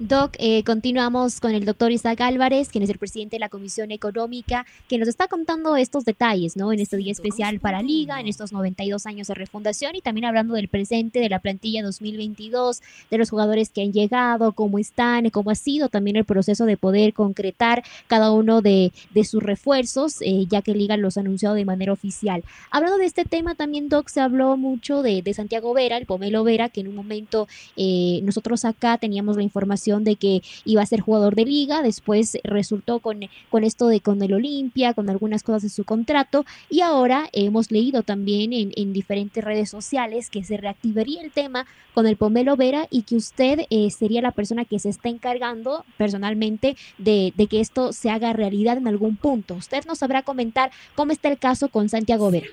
Doc, 0.00 0.34
eh, 0.38 0.64
continuamos 0.64 1.40
con 1.40 1.52
el 1.52 1.66
doctor 1.66 1.92
Isaac 1.92 2.22
Álvarez, 2.22 2.70
quien 2.70 2.82
es 2.82 2.88
el 2.88 2.96
presidente 2.96 3.36
de 3.36 3.40
la 3.40 3.50
Comisión 3.50 3.90
Económica, 3.90 4.64
que 4.88 4.96
nos 4.96 5.08
está 5.08 5.28
contando 5.28 5.76
estos 5.76 6.06
detalles, 6.06 6.56
¿no? 6.56 6.72
En 6.72 6.80
este 6.80 6.96
día 6.96 7.12
especial 7.12 7.60
para 7.60 7.82
Liga, 7.82 8.18
en 8.18 8.26
estos 8.26 8.50
92 8.50 9.04
años 9.04 9.28
de 9.28 9.34
refundación 9.34 9.94
y 9.94 10.00
también 10.00 10.24
hablando 10.24 10.54
del 10.54 10.68
presente 10.68 11.18
de 11.18 11.28
la 11.28 11.38
plantilla 11.38 11.82
2022, 11.82 12.80
de 13.10 13.18
los 13.18 13.28
jugadores 13.28 13.68
que 13.68 13.82
han 13.82 13.92
llegado, 13.92 14.52
cómo 14.52 14.78
están, 14.78 15.28
cómo 15.28 15.50
ha 15.50 15.54
sido 15.54 15.90
también 15.90 16.16
el 16.16 16.24
proceso 16.24 16.64
de 16.64 16.78
poder 16.78 17.12
concretar 17.12 17.84
cada 18.06 18.32
uno 18.32 18.62
de, 18.62 18.92
de 19.12 19.24
sus 19.24 19.42
refuerzos, 19.42 20.22
eh, 20.22 20.46
ya 20.48 20.62
que 20.62 20.72
Liga 20.72 20.96
los 20.96 21.18
ha 21.18 21.20
anunciado 21.20 21.56
de 21.56 21.66
manera 21.66 21.92
oficial. 21.92 22.42
Hablando 22.70 22.96
de 22.96 23.04
este 23.04 23.26
tema, 23.26 23.54
también, 23.54 23.90
Doc, 23.90 24.08
se 24.08 24.22
habló 24.22 24.56
mucho 24.56 25.02
de, 25.02 25.20
de 25.20 25.34
Santiago 25.34 25.74
Vera, 25.74 25.98
el 25.98 26.06
Pomelo 26.06 26.42
Vera, 26.42 26.70
que 26.70 26.80
en 26.80 26.88
un 26.88 26.94
momento 26.94 27.48
eh, 27.76 28.20
nosotros 28.22 28.64
acá 28.64 28.96
teníamos 28.96 29.36
la 29.36 29.42
información 29.42 29.89
información 29.90 30.04
de 30.04 30.16
que 30.16 30.42
iba 30.64 30.82
a 30.82 30.86
ser 30.86 31.00
jugador 31.00 31.34
de 31.34 31.44
liga, 31.44 31.82
después 31.82 32.38
resultó 32.44 33.00
con, 33.00 33.20
con 33.50 33.64
esto 33.64 33.88
de 33.88 34.00
con 34.00 34.22
el 34.22 34.32
Olimpia, 34.32 34.94
con 34.94 35.10
algunas 35.10 35.42
cosas 35.42 35.62
de 35.62 35.68
su 35.68 35.84
contrato, 35.84 36.44
y 36.68 36.80
ahora 36.80 37.28
hemos 37.32 37.70
leído 37.70 38.02
también 38.02 38.52
en, 38.52 38.72
en 38.76 38.92
diferentes 38.92 39.42
redes 39.42 39.70
sociales 39.70 40.30
que 40.30 40.44
se 40.44 40.56
reactivaría 40.56 41.22
el 41.22 41.30
tema 41.30 41.66
con 41.94 42.06
el 42.06 42.16
Pomelo 42.16 42.56
Vera 42.56 42.86
y 42.90 43.02
que 43.02 43.16
usted 43.16 43.60
eh, 43.70 43.90
sería 43.90 44.22
la 44.22 44.30
persona 44.30 44.64
que 44.64 44.78
se 44.78 44.88
está 44.88 45.08
encargando 45.08 45.84
personalmente 45.96 46.76
de, 46.98 47.32
de 47.36 47.46
que 47.46 47.60
esto 47.60 47.92
se 47.92 48.10
haga 48.10 48.32
realidad 48.32 48.76
en 48.76 48.86
algún 48.86 49.16
punto. 49.16 49.54
Usted 49.54 49.84
nos 49.86 49.98
sabrá 49.98 50.22
comentar 50.22 50.70
cómo 50.94 51.12
está 51.12 51.28
el 51.28 51.38
caso 51.38 51.68
con 51.68 51.88
Santiago 51.88 52.30
Vera. 52.30 52.46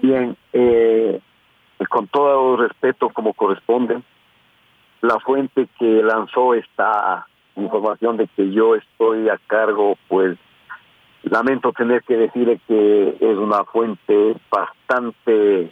Bien, 0.00 0.36
eh, 0.52 1.20
con 1.88 2.08
todo 2.08 2.56
respeto 2.56 3.10
como 3.10 3.34
corresponde, 3.34 4.02
la 5.02 5.18
fuente 5.18 5.68
que 5.78 6.02
lanzó 6.02 6.54
esta 6.54 7.26
información 7.56 8.16
de 8.16 8.28
que 8.28 8.50
yo 8.50 8.76
estoy 8.76 9.28
a 9.28 9.38
cargo, 9.46 9.98
pues 10.08 10.38
lamento 11.24 11.72
tener 11.72 12.02
que 12.04 12.16
decirle 12.16 12.60
que 12.66 13.16
es 13.20 13.36
una 13.36 13.64
fuente 13.64 14.36
bastante 14.50 15.70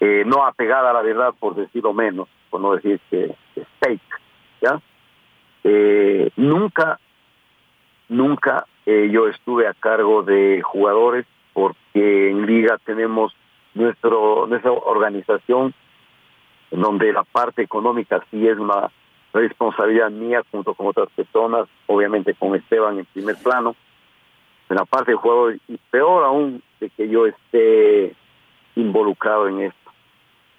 eh, 0.00 0.24
no 0.26 0.44
apegada 0.44 0.90
a 0.90 0.94
la 0.94 1.02
verdad, 1.02 1.34
por 1.38 1.54
decirlo 1.54 1.92
menos, 1.92 2.28
por 2.50 2.60
no 2.60 2.74
decir 2.74 2.98
que 3.10 3.34
es 3.56 3.66
fake, 3.80 4.20
¿ya? 4.62 4.80
Eh, 5.62 6.30
nunca, 6.36 6.98
nunca 8.08 8.66
eh, 8.86 9.08
yo 9.12 9.28
estuve 9.28 9.66
a 9.66 9.74
cargo 9.74 10.22
de 10.22 10.62
jugadores 10.62 11.26
porque 11.52 12.30
en 12.30 12.46
liga 12.46 12.78
tenemos 12.84 13.34
nuestro 13.74 14.46
nuestra 14.46 14.72
organización 14.72 15.74
en 16.74 16.80
donde 16.80 17.12
la 17.12 17.22
parte 17.22 17.62
económica 17.62 18.20
sí 18.32 18.48
es 18.48 18.58
una 18.58 18.90
responsabilidad 19.32 20.10
mía 20.10 20.42
junto 20.50 20.74
con 20.74 20.88
otras 20.88 21.08
personas, 21.10 21.68
obviamente 21.86 22.34
con 22.34 22.56
Esteban 22.56 22.98
en 22.98 23.04
primer 23.04 23.36
plano, 23.36 23.76
en 24.68 24.76
la 24.76 24.84
parte 24.84 25.12
de 25.12 25.16
jugadores 25.16 25.60
y 25.68 25.76
peor 25.92 26.24
aún 26.24 26.64
de 26.80 26.90
que 26.90 27.08
yo 27.08 27.26
esté 27.26 28.16
involucrado 28.74 29.46
en 29.46 29.60
esto. 29.60 29.92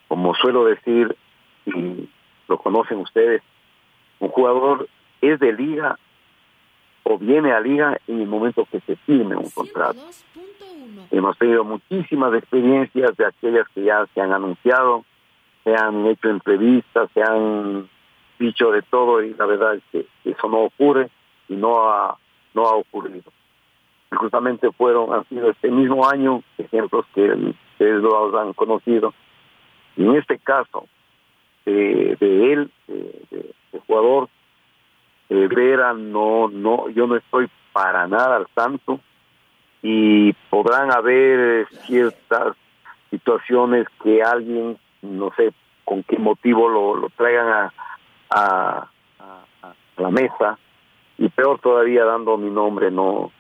Como 0.08 0.34
suelo 0.36 0.63
decir, 0.63 1.17
y 1.65 2.08
lo 2.47 2.60
conocen 2.60 2.99
ustedes, 2.99 3.41
un 4.19 4.30
jugador 4.30 4.88
es 5.19 5.38
de 5.41 5.51
liga 5.51 5.99
o 7.04 7.17
viene 7.17 7.51
a 7.51 7.60
liga 7.60 7.99
en 8.08 8.21
el 8.21 8.28
momento 8.28 8.65
que 8.71 8.80
se 8.80 8.95
firme 8.95 9.36
un 9.36 9.49
contrato. 9.49 9.99
Hemos 11.12 11.38
tenido 11.38 11.65
muchísimas 11.65 12.34
experiencias 12.36 13.17
de 13.17 13.25
aquellas 13.25 13.67
que 13.75 13.84
ya 13.84 14.06
se 14.13 14.21
han 14.21 14.32
anunciado, 14.32 15.04
se 15.65 15.75
han 15.75 16.06
hecho 16.06 16.30
entrevistas, 16.30 17.10
se 17.13 17.21
han 17.21 17.89
dicho 18.39 18.71
de 18.71 18.82
todo 18.84 19.21
y 19.21 19.34
la 19.34 19.45
verdad 19.45 19.75
es 19.75 19.84
que 19.91 20.06
eso 20.23 20.47
no 20.47 20.60
ocurre 20.60 21.10
y 21.49 21.56
no 21.56 21.89
ha, 21.89 22.17
no 22.54 22.67
ha 22.67 22.75
ocurrido. 22.75 23.34
Y 24.12 24.15
justamente 24.15 24.71
fueron, 24.71 25.13
han 25.13 25.28
sido 25.28 25.49
este 25.49 25.69
mismo 25.69 26.08
año 26.08 26.41
ejemplos 26.58 27.06
que 27.13 27.23
ustedes 27.23 28.01
lo 28.01 28.39
han 28.39 28.54
conocido. 28.54 29.13
Y 29.97 30.04
en 30.04 30.15
este 30.15 30.38
caso, 30.38 30.88
de 31.65 32.54
él, 32.54 32.71
de, 32.88 33.82
jugador, 33.88 34.30
eh, 35.30 35.47
Vera, 35.47 35.93
no, 35.93 36.47
no, 36.47 36.89
yo 36.89 37.08
no 37.08 37.15
estoy 37.15 37.49
para 37.73 38.08
nada 38.08 38.38
al 38.38 38.47
tanto 38.54 38.99
y 39.82 40.34
podrán 40.49 40.91
haber 40.91 41.67
ciertas 41.86 42.56
situaciones 43.10 43.88
que 44.04 44.23
alguien, 44.23 44.78
no 45.05 45.31
sé 45.35 45.53
con 45.83 46.03
qué 46.03 46.17
motivo 46.17 46.69
lo, 46.69 47.09
traigan 47.15 47.47
a, 47.47 47.73
a, 48.29 48.87
la 49.97 50.09
mesa. 50.09 50.57
Y 51.17 51.29
peor 51.29 51.59
todavía 51.59 52.03
dando 52.03 52.37
mi 52.37 52.49
nombre, 52.49 52.91
no 52.91 53.31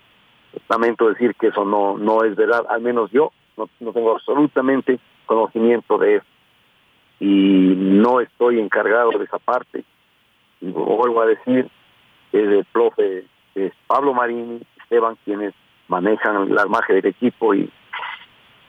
lamento 0.69 1.09
decir 1.09 1.35
que 1.35 1.47
eso 1.47 1.65
no, 1.65 1.97
no 1.97 2.23
es 2.23 2.35
verdad, 2.35 2.65
al 2.69 2.81
menos 2.81 3.11
yo 3.11 3.31
no, 3.57 3.69
no 3.81 3.91
tengo 3.91 4.13
absolutamente 4.13 4.99
conocimiento 5.25 5.97
de 5.97 6.15
eso. 6.17 6.25
Y 7.19 7.73
no 7.75 8.21
estoy 8.21 8.59
encargado 8.59 9.11
de 9.11 9.25
esa 9.25 9.39
parte. 9.39 9.83
Y 10.61 10.71
vuelvo 10.71 11.21
a 11.21 11.25
decir, 11.25 11.69
es 12.31 12.49
el 12.49 12.65
profe 12.71 13.25
es 13.55 13.73
Pablo 13.87 14.13
Marini, 14.13 14.61
Esteban, 14.81 15.17
quienes 15.23 15.53
manejan 15.87 16.53
la 16.53 16.65
margen 16.65 16.97
del 16.97 17.07
equipo 17.07 17.53
y 17.53 17.69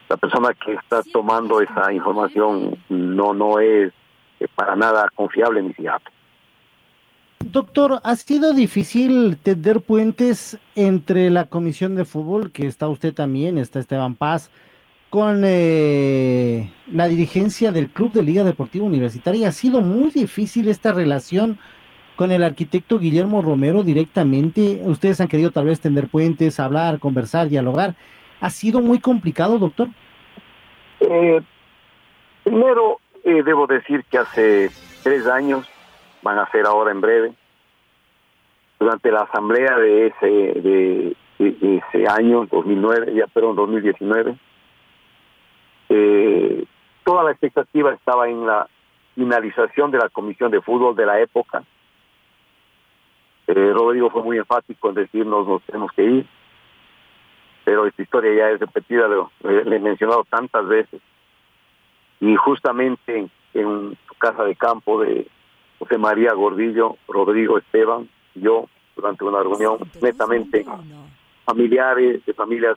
la 0.09 0.17
persona 0.17 0.55
que 0.55 0.75
está 0.75 1.03
tomando 1.13 1.61
esa 1.61 1.93
información 1.93 2.79
no 2.89 3.35
no 3.35 3.59
es 3.59 3.93
para 4.55 4.77
nada 4.77 5.09
confiable 5.15 5.63
ni 5.63 5.73
fiable. 5.73 6.07
Doctor, 7.41 8.01
¿ha 8.03 8.17
sido 8.17 8.53
difícil 8.53 9.39
tender 9.43 9.81
puentes 9.81 10.59
entre 10.75 11.31
la 11.31 11.45
Comisión 11.45 11.95
de 11.95 12.05
Fútbol, 12.05 12.51
que 12.51 12.67
está 12.67 12.89
usted 12.89 13.15
también, 13.15 13.57
está 13.57 13.79
Esteban 13.79 14.15
Paz, 14.15 14.51
con 15.11 15.43
eh, 15.45 16.73
la 16.93 17.07
dirigencia 17.09 17.73
del 17.73 17.89
Club 17.89 18.13
de 18.13 18.23
Liga 18.23 18.43
Deportiva 18.43 18.85
Universitaria? 18.85 19.49
Ha 19.49 19.53
sido 19.53 19.81
muy 19.81 20.11
difícil 20.11 20.69
esta 20.69 20.93
relación 20.93 21.59
con 22.17 22.33
el 22.33 22.43
arquitecto 22.43 22.99
Guillermo 22.99 23.43
Romero 23.43 23.85
directamente. 23.85 24.81
Ustedes 24.85 25.21
han 25.21 25.29
querido 25.29 25.51
tal 25.51 25.67
vez 25.67 25.81
tender 25.81 26.09
puentes, 26.09 26.59
hablar, 26.59 26.99
conversar, 26.99 27.49
dialogar. 27.49 27.95
¿Ha 28.47 28.51
sido 28.51 28.81
muy 28.81 29.01
complicado, 29.01 29.59
doctor? 29.59 29.89
Eh, 31.01 31.41
primero, 32.45 33.01
eh, 33.25 33.43
debo 33.43 33.67
decir 33.67 34.05
que 34.09 34.19
hace 34.19 34.71
tres 35.03 35.27
años, 35.27 35.69
van 36.23 36.39
a 36.39 36.49
ser 36.53 36.65
ahora 36.65 36.93
en 36.93 37.01
breve, 37.01 37.33
durante 38.79 39.11
la 39.11 39.23
asamblea 39.23 39.77
de 39.79 40.07
ese, 40.07 40.27
de, 40.29 41.17
ese 41.41 42.07
año, 42.07 42.47
2009, 42.47 43.15
ya 43.17 43.27
perdón, 43.27 43.57
2019, 43.57 44.37
eh, 45.89 46.65
toda 47.03 47.25
la 47.25 47.33
expectativa 47.33 47.93
estaba 47.95 48.29
en 48.29 48.47
la 48.47 48.69
finalización 49.17 49.91
de 49.91 49.99
la 49.99 50.09
comisión 50.09 50.53
de 50.53 50.61
fútbol 50.61 50.95
de 50.95 51.07
la 51.07 51.19
época, 51.19 51.65
eh, 53.49 53.73
Rodrigo 53.75 54.09
fue 54.11 54.23
muy 54.23 54.39
enfático 54.39 54.91
en 54.91 54.95
decirnos 54.95 55.49
nos 55.49 55.63
tenemos 55.65 55.91
que 55.91 56.05
ir, 56.05 56.27
pero 57.67 57.85
esta 57.85 58.01
historia 58.01 58.33
ya 58.33 58.51
es 58.51 58.61
repetida, 58.61 59.09
lo, 59.09 59.33
le 59.43 59.75
he 59.75 59.81
mencionado 59.81 60.23
tantas 60.31 60.69
veces. 60.69 61.01
Y 62.21 62.37
justamente 62.37 63.27
en 63.55 63.99
su 64.07 64.15
casa 64.19 64.45
de 64.45 64.55
campo 64.55 65.01
de 65.01 65.27
José 65.81 65.99
María 65.99 66.33
Gordillo, 66.33 66.97
Rodrigo 67.09 67.59
Esteban, 67.59 68.09
yo, 68.37 68.69
durante 68.95 69.25
una 69.25 69.41
reunión 69.43 69.79
netamente 70.01 70.65
familiares, 71.45 72.25
de 72.25 72.35
familias, 72.35 72.77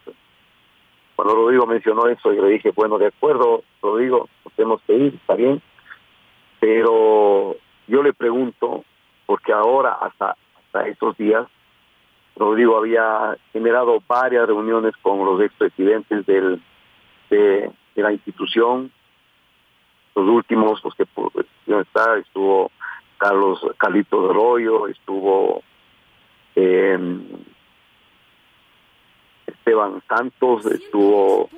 cuando 1.16 1.36
Rodrigo 1.36 1.68
mencionó 1.68 2.08
eso, 2.08 2.34
yo 2.34 2.44
le 2.46 2.54
dije, 2.54 2.72
bueno, 2.72 2.98
de 2.98 3.08
acuerdo, 3.10 3.62
Rodrigo, 3.84 4.28
nos 4.44 4.54
tenemos 4.56 4.82
que 4.88 4.96
ir, 4.96 5.14
está 5.14 5.36
bien, 5.36 5.62
pero 6.60 7.58
yo 7.86 8.02
le 8.02 8.14
pregunto, 8.14 8.84
porque 9.28 9.54
ahora 9.54 9.92
hasta 10.02 10.36
hasta 10.66 10.88
estos 10.88 11.16
días, 11.16 11.46
Rodrigo 12.40 12.78
había 12.78 13.38
generado 13.52 14.02
varias 14.08 14.48
reuniones 14.48 14.96
con 15.02 15.24
los 15.26 15.42
expresidentes 15.42 16.26
del, 16.26 16.62
de, 17.30 17.70
la 17.96 18.14
institución. 18.14 18.92
Los 20.16 20.26
últimos, 20.26 20.82
los 20.84 20.96
que 20.96 21.06
pudieron 21.06 21.82
estar, 21.82 22.18
estuvo 22.18 22.72
Carlos 23.18 23.60
Carlito 23.78 24.26
de 24.28 24.34
Rollo, 24.34 24.88
estuvo 24.88 25.62
eh, 26.56 26.98
Esteban 29.46 30.02
Santos, 30.08 30.66
estuvo, 30.66 31.50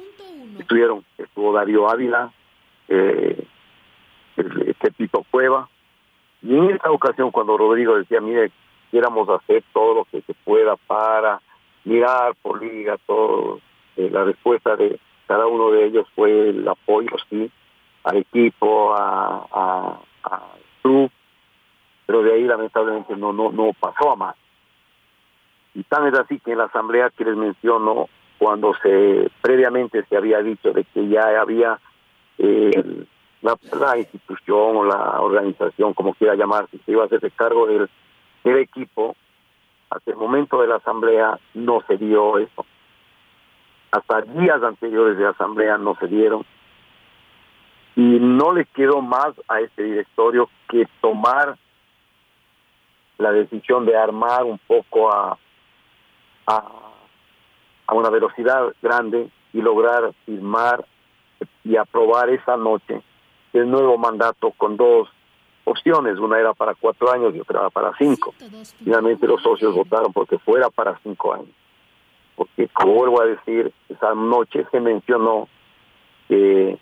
estuvieron, 0.58 1.06
estuvo 1.20 1.54
Darío 1.54 1.90
Ávila, 1.90 2.32
eh, 2.90 3.46
Cueva. 5.30 5.70
Y 6.42 6.56
en 6.56 6.72
esta 6.72 6.90
ocasión, 6.90 7.30
cuando 7.30 7.56
Rodrigo 7.56 7.96
decía, 7.98 8.20
mire, 8.20 8.52
quisiéramos 8.92 9.30
hacer 9.30 9.64
todo 9.72 9.96
lo 9.96 10.06
que 10.06 10.22
se 10.22 10.34
pueda 10.34 10.76
para 10.76 11.40
mirar 11.86 12.36
por 12.42 12.62
liga, 12.62 12.98
todo. 13.08 13.62
Eh, 13.96 14.10
la 14.12 14.26
respuesta 14.26 14.76
de 14.76 15.00
cada 15.28 15.48
uno 15.48 15.72
de 15.72 15.86
ellos 15.86 16.06
fue 16.14 16.50
el 16.50 16.68
apoyo, 16.68 17.12
sí, 17.30 17.50
al 18.04 18.18
equipo, 18.18 18.94
a, 18.94 19.48
a, 19.50 20.02
club, 20.82 21.10
pero 22.06 22.22
de 22.22 22.34
ahí 22.34 22.44
lamentablemente 22.44 23.16
no, 23.16 23.32
no, 23.32 23.52
no 23.52 23.72
pasó 23.80 24.12
a 24.12 24.16
más. 24.18 24.36
Y 25.74 25.84
tan 25.84 26.08
es 26.08 26.20
así 26.20 26.40
que 26.40 26.52
en 26.52 26.58
la 26.58 26.66
asamblea 26.66 27.12
que 27.12 27.24
les 27.24 27.38
menciono, 27.38 28.10
cuando 28.40 28.74
se 28.84 29.32
previamente 29.42 30.04
se 30.10 30.18
había 30.18 30.40
dicho 30.40 30.74
de 30.74 30.84
que 30.84 31.08
ya 31.08 31.40
había 31.40 31.80
eh, 32.40 33.06
la, 33.42 33.98
institución 33.98 34.76
o 34.76 34.84
la 34.84 35.22
organización, 35.22 35.94
como 35.94 36.14
quiera 36.14 36.36
llamarse, 36.36 36.78
se 36.86 36.92
iba 36.92 37.04
a 37.04 37.06
hacerse 37.06 37.32
cargo 37.32 37.68
del 37.68 37.90
el 38.44 38.58
equipo, 38.58 39.16
hasta 39.90 40.12
el 40.12 40.18
momento 40.18 40.62
de 40.62 40.68
la 40.68 40.76
asamblea 40.78 41.40
no 41.54 41.82
se 41.88 41.98
dio 41.98 42.38
eso. 42.38 42.66
Hasta 43.92 44.22
días 44.22 44.64
anteriores 44.64 45.18
de 45.18 45.28
asamblea 45.28 45.78
no 45.78 45.96
se 45.96 46.08
dieron. 46.08 46.46
Y 47.96 48.20
no 48.20 48.54
le 48.54 48.66
quedó 48.66 49.02
más 49.02 49.32
a 49.50 49.60
este 49.60 49.84
directorio 49.84 50.50
que 50.70 50.88
tomar 51.02 51.58
la 53.18 53.32
decisión 53.32 53.86
de 53.86 53.98
armar 53.98 54.44
un 54.44 54.58
poco 54.60 55.14
a, 55.14 55.38
a, 56.48 56.64
a 57.86 57.94
una 57.94 58.10
velocidad 58.10 58.74
grande 58.82 59.30
y 59.54 59.62
lograr 59.62 60.14
firmar 60.26 60.86
y 61.64 61.76
aprobar 61.76 62.30
esa 62.30 62.56
noche 62.56 63.02
el 63.54 63.70
nuevo 63.70 63.98
mandato 63.98 64.52
con 64.52 64.78
dos 64.78 65.10
opciones, 65.72 66.20
una 66.20 66.40
era 66.40 66.54
para 66.54 66.76
cuatro 66.76 67.12
años 67.12 67.36
y 67.36 67.40
otra 67.40 67.62
era 67.62 67.70
para 67.70 67.92
cinco. 67.98 68.34
Finalmente 68.84 69.28
los 69.28 69.42
socios 69.42 69.74
votaron 69.74 70.14
porque 70.14 70.38
fuera 70.40 70.70
para 70.70 70.98
cinco 71.04 71.34
años. 71.34 71.50
Porque, 72.36 72.68
como 72.70 72.94
vuelvo 72.94 73.22
a 73.22 73.26
decir, 73.26 73.72
esa 73.90 74.14
noche 74.16 74.66
se 74.72 74.80
mencionó 74.80 75.48
que 76.28 76.78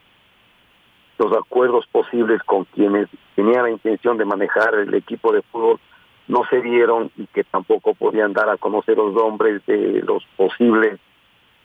los 1.17 1.33
acuerdos 1.33 1.85
posibles 1.91 2.41
con 2.43 2.65
quienes 2.65 3.09
tenían 3.35 3.63
la 3.63 3.71
intención 3.71 4.17
de 4.17 4.25
manejar 4.25 4.73
el 4.75 4.93
equipo 4.93 5.31
de 5.33 5.41
fútbol 5.41 5.79
no 6.27 6.43
se 6.49 6.61
dieron 6.61 7.11
y 7.17 7.25
que 7.27 7.43
tampoco 7.43 7.93
podían 7.95 8.33
dar 8.33 8.49
a 8.49 8.57
conocer 8.57 8.95
los 8.95 9.13
nombres 9.13 9.65
de 9.65 10.01
los 10.05 10.23
posibles 10.37 10.99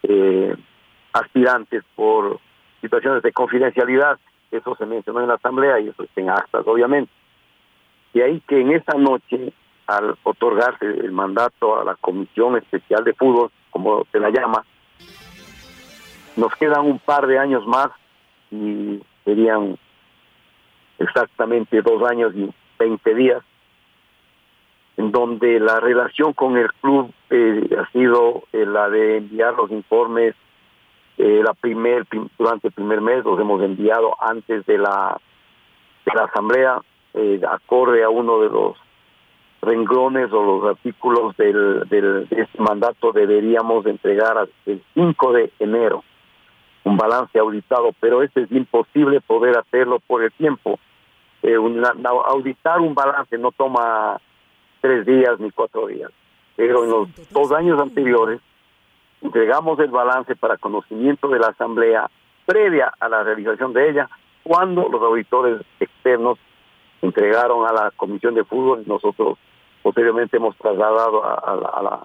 eh, 0.02 0.56
aspirantes 1.12 1.84
por 1.94 2.40
situaciones 2.80 3.22
de 3.22 3.32
confidencialidad. 3.32 4.18
Eso 4.56 4.76
se 4.76 4.86
mencionó 4.86 5.20
en 5.20 5.28
la 5.28 5.34
asamblea 5.34 5.80
y 5.80 5.88
eso 5.88 6.04
está 6.04 6.20
en 6.20 6.30
actas, 6.30 6.66
obviamente. 6.66 7.10
Y 8.12 8.20
ahí 8.20 8.40
que 8.46 8.60
en 8.60 8.72
esa 8.72 8.96
noche, 8.96 9.52
al 9.86 10.16
otorgarse 10.22 10.86
el 10.86 11.10
mandato 11.10 11.80
a 11.80 11.84
la 11.84 11.96
Comisión 11.96 12.56
Especial 12.56 13.02
de 13.04 13.14
Fútbol, 13.14 13.50
como 13.70 14.04
se 14.12 14.20
la 14.20 14.30
llama, 14.30 14.64
nos 16.36 16.54
quedan 16.54 16.86
un 16.86 16.98
par 17.00 17.26
de 17.26 17.38
años 17.38 17.66
más 17.66 17.88
y 18.50 19.02
serían 19.24 19.76
exactamente 20.98 21.82
dos 21.82 22.08
años 22.08 22.32
y 22.36 22.48
veinte 22.78 23.14
días 23.14 23.42
en 24.96 25.10
donde 25.10 25.58
la 25.58 25.80
relación 25.80 26.32
con 26.32 26.56
el 26.56 26.72
club 26.74 27.12
eh, 27.30 27.68
ha 27.78 27.90
sido 27.90 28.44
eh, 28.52 28.64
la 28.64 28.88
de 28.88 29.18
enviar 29.18 29.54
los 29.54 29.70
informes 29.70 30.34
eh, 31.18 31.42
la 31.44 31.54
primer 31.54 32.06
durante 32.38 32.68
el 32.68 32.74
primer 32.74 33.00
mes 33.00 33.24
los 33.24 33.38
hemos 33.38 33.62
enviado 33.62 34.16
antes 34.20 34.66
de 34.66 34.78
la 34.78 35.20
de 36.04 36.12
la 36.14 36.24
asamblea 36.24 36.82
eh, 37.14 37.40
acorde 37.48 38.02
a 38.02 38.10
uno 38.10 38.40
de 38.40 38.50
los 38.50 38.76
renglones 39.62 40.32
o 40.32 40.42
los 40.42 40.64
artículos 40.76 41.36
del, 41.36 41.88
del 41.88 42.28
de 42.28 42.42
este 42.42 42.60
mandato 42.60 43.12
deberíamos 43.12 43.86
entregar 43.86 44.48
el 44.66 44.82
5 44.94 45.32
de 45.32 45.52
enero 45.60 46.02
un 46.82 46.96
balance 46.96 47.38
auditado 47.38 47.90
pero 48.00 48.22
este 48.22 48.42
es 48.42 48.52
imposible 48.52 49.20
poder 49.20 49.56
hacerlo 49.56 50.00
por 50.00 50.22
el 50.22 50.32
tiempo. 50.32 50.78
Eh, 51.42 51.56
auditar 52.26 52.80
un 52.80 52.94
balance 52.94 53.36
no 53.38 53.52
toma 53.52 54.18
tres 54.80 55.04
días 55.06 55.38
ni 55.38 55.50
cuatro 55.50 55.86
días 55.86 56.10
pero 56.56 56.84
en 56.84 56.90
los 56.90 57.30
dos 57.30 57.52
años 57.52 57.80
anteriores 57.80 58.40
entregamos 59.24 59.78
el 59.80 59.90
balance 59.90 60.36
para 60.36 60.58
conocimiento 60.58 61.28
de 61.28 61.38
la 61.38 61.48
Asamblea 61.48 62.10
previa 62.44 62.92
a 63.00 63.08
la 63.08 63.22
realización 63.22 63.72
de 63.72 63.88
ella, 63.88 64.08
cuando 64.42 64.86
los 64.90 65.02
auditores 65.02 65.62
externos 65.80 66.38
entregaron 67.00 67.66
a 67.66 67.72
la 67.72 67.90
Comisión 67.96 68.34
de 68.34 68.44
Fútbol 68.44 68.82
y 68.84 68.88
nosotros 68.88 69.38
posteriormente 69.82 70.36
hemos 70.36 70.56
trasladado 70.58 71.24
al, 71.24 72.04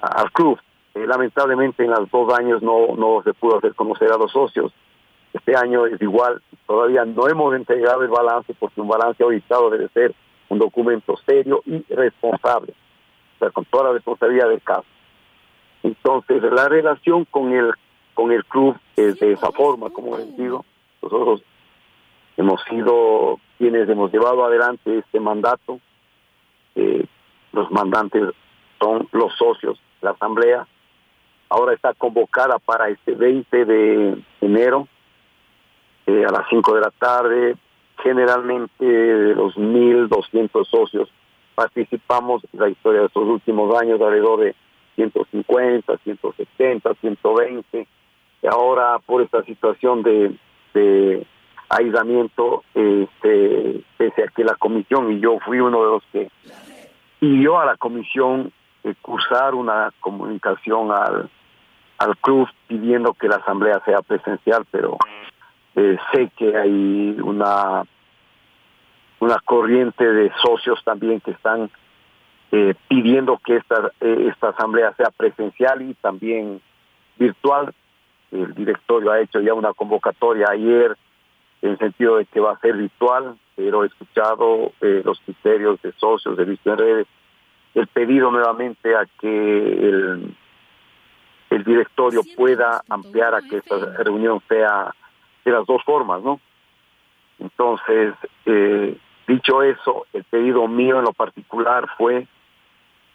al 0.00 0.32
club. 0.32 0.58
Eh, 0.94 1.06
lamentablemente 1.06 1.84
en 1.84 1.90
los 1.90 2.08
dos 2.08 2.32
años 2.38 2.62
no 2.62 3.20
se 3.24 3.34
pudo 3.34 3.58
hacer 3.58 3.74
conocer 3.74 4.12
a 4.12 4.16
los 4.16 4.30
socios. 4.30 4.72
Este 5.32 5.56
año 5.56 5.86
es 5.86 6.00
igual, 6.00 6.40
todavía 6.68 7.04
no 7.04 7.28
hemos 7.28 7.52
entregado 7.56 8.02
el 8.02 8.10
balance 8.10 8.54
porque 8.54 8.80
un 8.80 8.86
balance 8.86 9.20
auditado 9.24 9.70
debe 9.70 9.88
ser 9.88 10.14
un 10.48 10.60
documento 10.60 11.16
serio 11.26 11.62
y 11.66 11.82
responsable 11.92 12.74
con 13.50 13.64
toda 13.64 13.84
la 13.84 13.92
responsabilidad 13.92 14.48
del 14.48 14.62
caso. 14.62 14.86
Entonces, 15.82 16.42
la 16.42 16.68
relación 16.68 17.24
con 17.26 17.52
el 17.52 17.72
con 18.14 18.30
el 18.30 18.44
club 18.44 18.76
es 18.96 19.18
de 19.18 19.32
esa 19.32 19.50
forma, 19.50 19.90
como 19.90 20.16
les 20.16 20.36
digo. 20.36 20.64
Nosotros 21.02 21.42
hemos 22.36 22.62
sido 22.62 23.38
quienes 23.58 23.88
hemos 23.88 24.12
llevado 24.12 24.44
adelante 24.44 24.98
este 24.98 25.20
mandato. 25.20 25.80
Eh, 26.76 27.04
los 27.52 27.70
mandantes 27.70 28.22
son 28.80 29.08
los 29.12 29.34
socios, 29.36 29.78
la 30.00 30.10
asamblea. 30.10 30.66
Ahora 31.48 31.74
está 31.74 31.92
convocada 31.94 32.58
para 32.58 32.88
este 32.88 33.14
20 33.14 33.64
de 33.64 34.22
enero 34.40 34.88
eh, 36.06 36.24
a 36.26 36.32
las 36.32 36.48
5 36.48 36.74
de 36.74 36.80
la 36.80 36.90
tarde. 36.90 37.56
Generalmente 38.02 38.84
de 38.84 39.34
los 39.34 39.56
1.200 39.56 40.66
socios 40.66 41.10
participamos 41.54 42.42
en 42.52 42.60
la 42.60 42.68
historia 42.68 43.00
de 43.00 43.06
estos 43.06 43.24
últimos 43.24 43.74
años 43.80 44.00
alrededor 44.00 44.40
de 44.40 44.54
150, 44.96 45.96
170, 45.98 46.94
120. 47.00 47.86
Y 48.42 48.46
ahora 48.46 48.98
por 48.98 49.22
esta 49.22 49.42
situación 49.44 50.02
de, 50.02 51.26
aislamiento, 51.68 52.62
este, 52.74 53.82
pese 53.96 54.22
a 54.22 54.28
que 54.28 54.44
la 54.44 54.54
comisión, 54.54 55.12
y 55.12 55.20
yo 55.20 55.38
fui 55.40 55.60
uno 55.60 55.84
de 55.84 55.90
los 55.90 56.02
que 56.12 56.28
pidió 57.18 57.58
a 57.58 57.64
la 57.64 57.76
comisión 57.76 58.52
cursar 59.00 59.54
una 59.54 59.92
comunicación 60.00 60.92
al, 60.92 61.30
al 61.98 62.16
club 62.18 62.48
pidiendo 62.66 63.14
que 63.14 63.28
la 63.28 63.36
asamblea 63.36 63.80
sea 63.84 64.02
presencial, 64.02 64.66
pero 64.70 64.98
eh, 65.76 65.96
sé 66.12 66.30
que 66.36 66.56
hay 66.56 67.16
una 67.22 67.84
una 69.24 69.38
corriente 69.38 70.04
de 70.04 70.30
socios 70.42 70.82
también 70.84 71.20
que 71.20 71.30
están 71.30 71.70
eh, 72.52 72.74
pidiendo 72.88 73.38
que 73.38 73.56
esta, 73.56 73.90
eh, 74.00 74.28
esta 74.30 74.50
asamblea 74.50 74.92
sea 74.96 75.10
presencial 75.10 75.80
y 75.82 75.94
también 75.94 76.60
virtual. 77.16 77.74
El 78.30 78.54
directorio 78.54 79.12
ha 79.12 79.20
hecho 79.20 79.40
ya 79.40 79.54
una 79.54 79.72
convocatoria 79.72 80.48
ayer 80.50 80.96
en 81.62 81.78
sentido 81.78 82.18
de 82.18 82.26
que 82.26 82.40
va 82.40 82.52
a 82.52 82.60
ser 82.60 82.76
virtual, 82.76 83.38
pero 83.56 83.82
he 83.82 83.86
escuchado 83.86 84.72
eh, 84.82 85.00
los 85.02 85.18
criterios 85.20 85.80
de 85.80 85.92
socios, 85.92 86.36
de 86.36 86.44
visto 86.44 86.70
en 86.70 86.78
redes, 86.78 87.06
el 87.74 87.86
pedido 87.86 88.30
nuevamente 88.30 88.94
a 88.94 89.06
que 89.18 89.28
el, 89.28 90.36
el 91.48 91.64
directorio 91.64 92.20
pueda 92.36 92.82
ampliar 92.90 93.34
a 93.34 93.40
que 93.40 93.56
esta 93.56 93.78
reunión 94.02 94.42
sea 94.48 94.94
de 95.44 95.50
las 95.50 95.64
dos 95.66 95.82
formas, 95.82 96.22
¿no? 96.22 96.40
Entonces, 97.38 98.14
eh, 98.46 98.96
Dicho 99.26 99.62
eso, 99.62 100.06
el 100.12 100.24
pedido 100.24 100.68
mío 100.68 100.98
en 100.98 101.04
lo 101.04 101.12
particular 101.12 101.88
fue, 101.96 102.26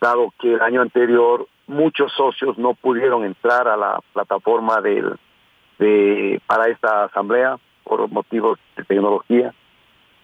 dado 0.01 0.33
que 0.39 0.53
el 0.53 0.61
año 0.61 0.81
anterior 0.81 1.47
muchos 1.67 2.11
socios 2.13 2.57
no 2.57 2.73
pudieron 2.73 3.23
entrar 3.23 3.67
a 3.67 3.77
la 3.77 3.99
plataforma 4.13 4.81
de, 4.81 6.41
para 6.47 6.67
esta 6.69 7.03
asamblea 7.05 7.57
por 7.83 8.09
motivos 8.09 8.57
de 8.75 8.83
tecnología, 8.85 9.53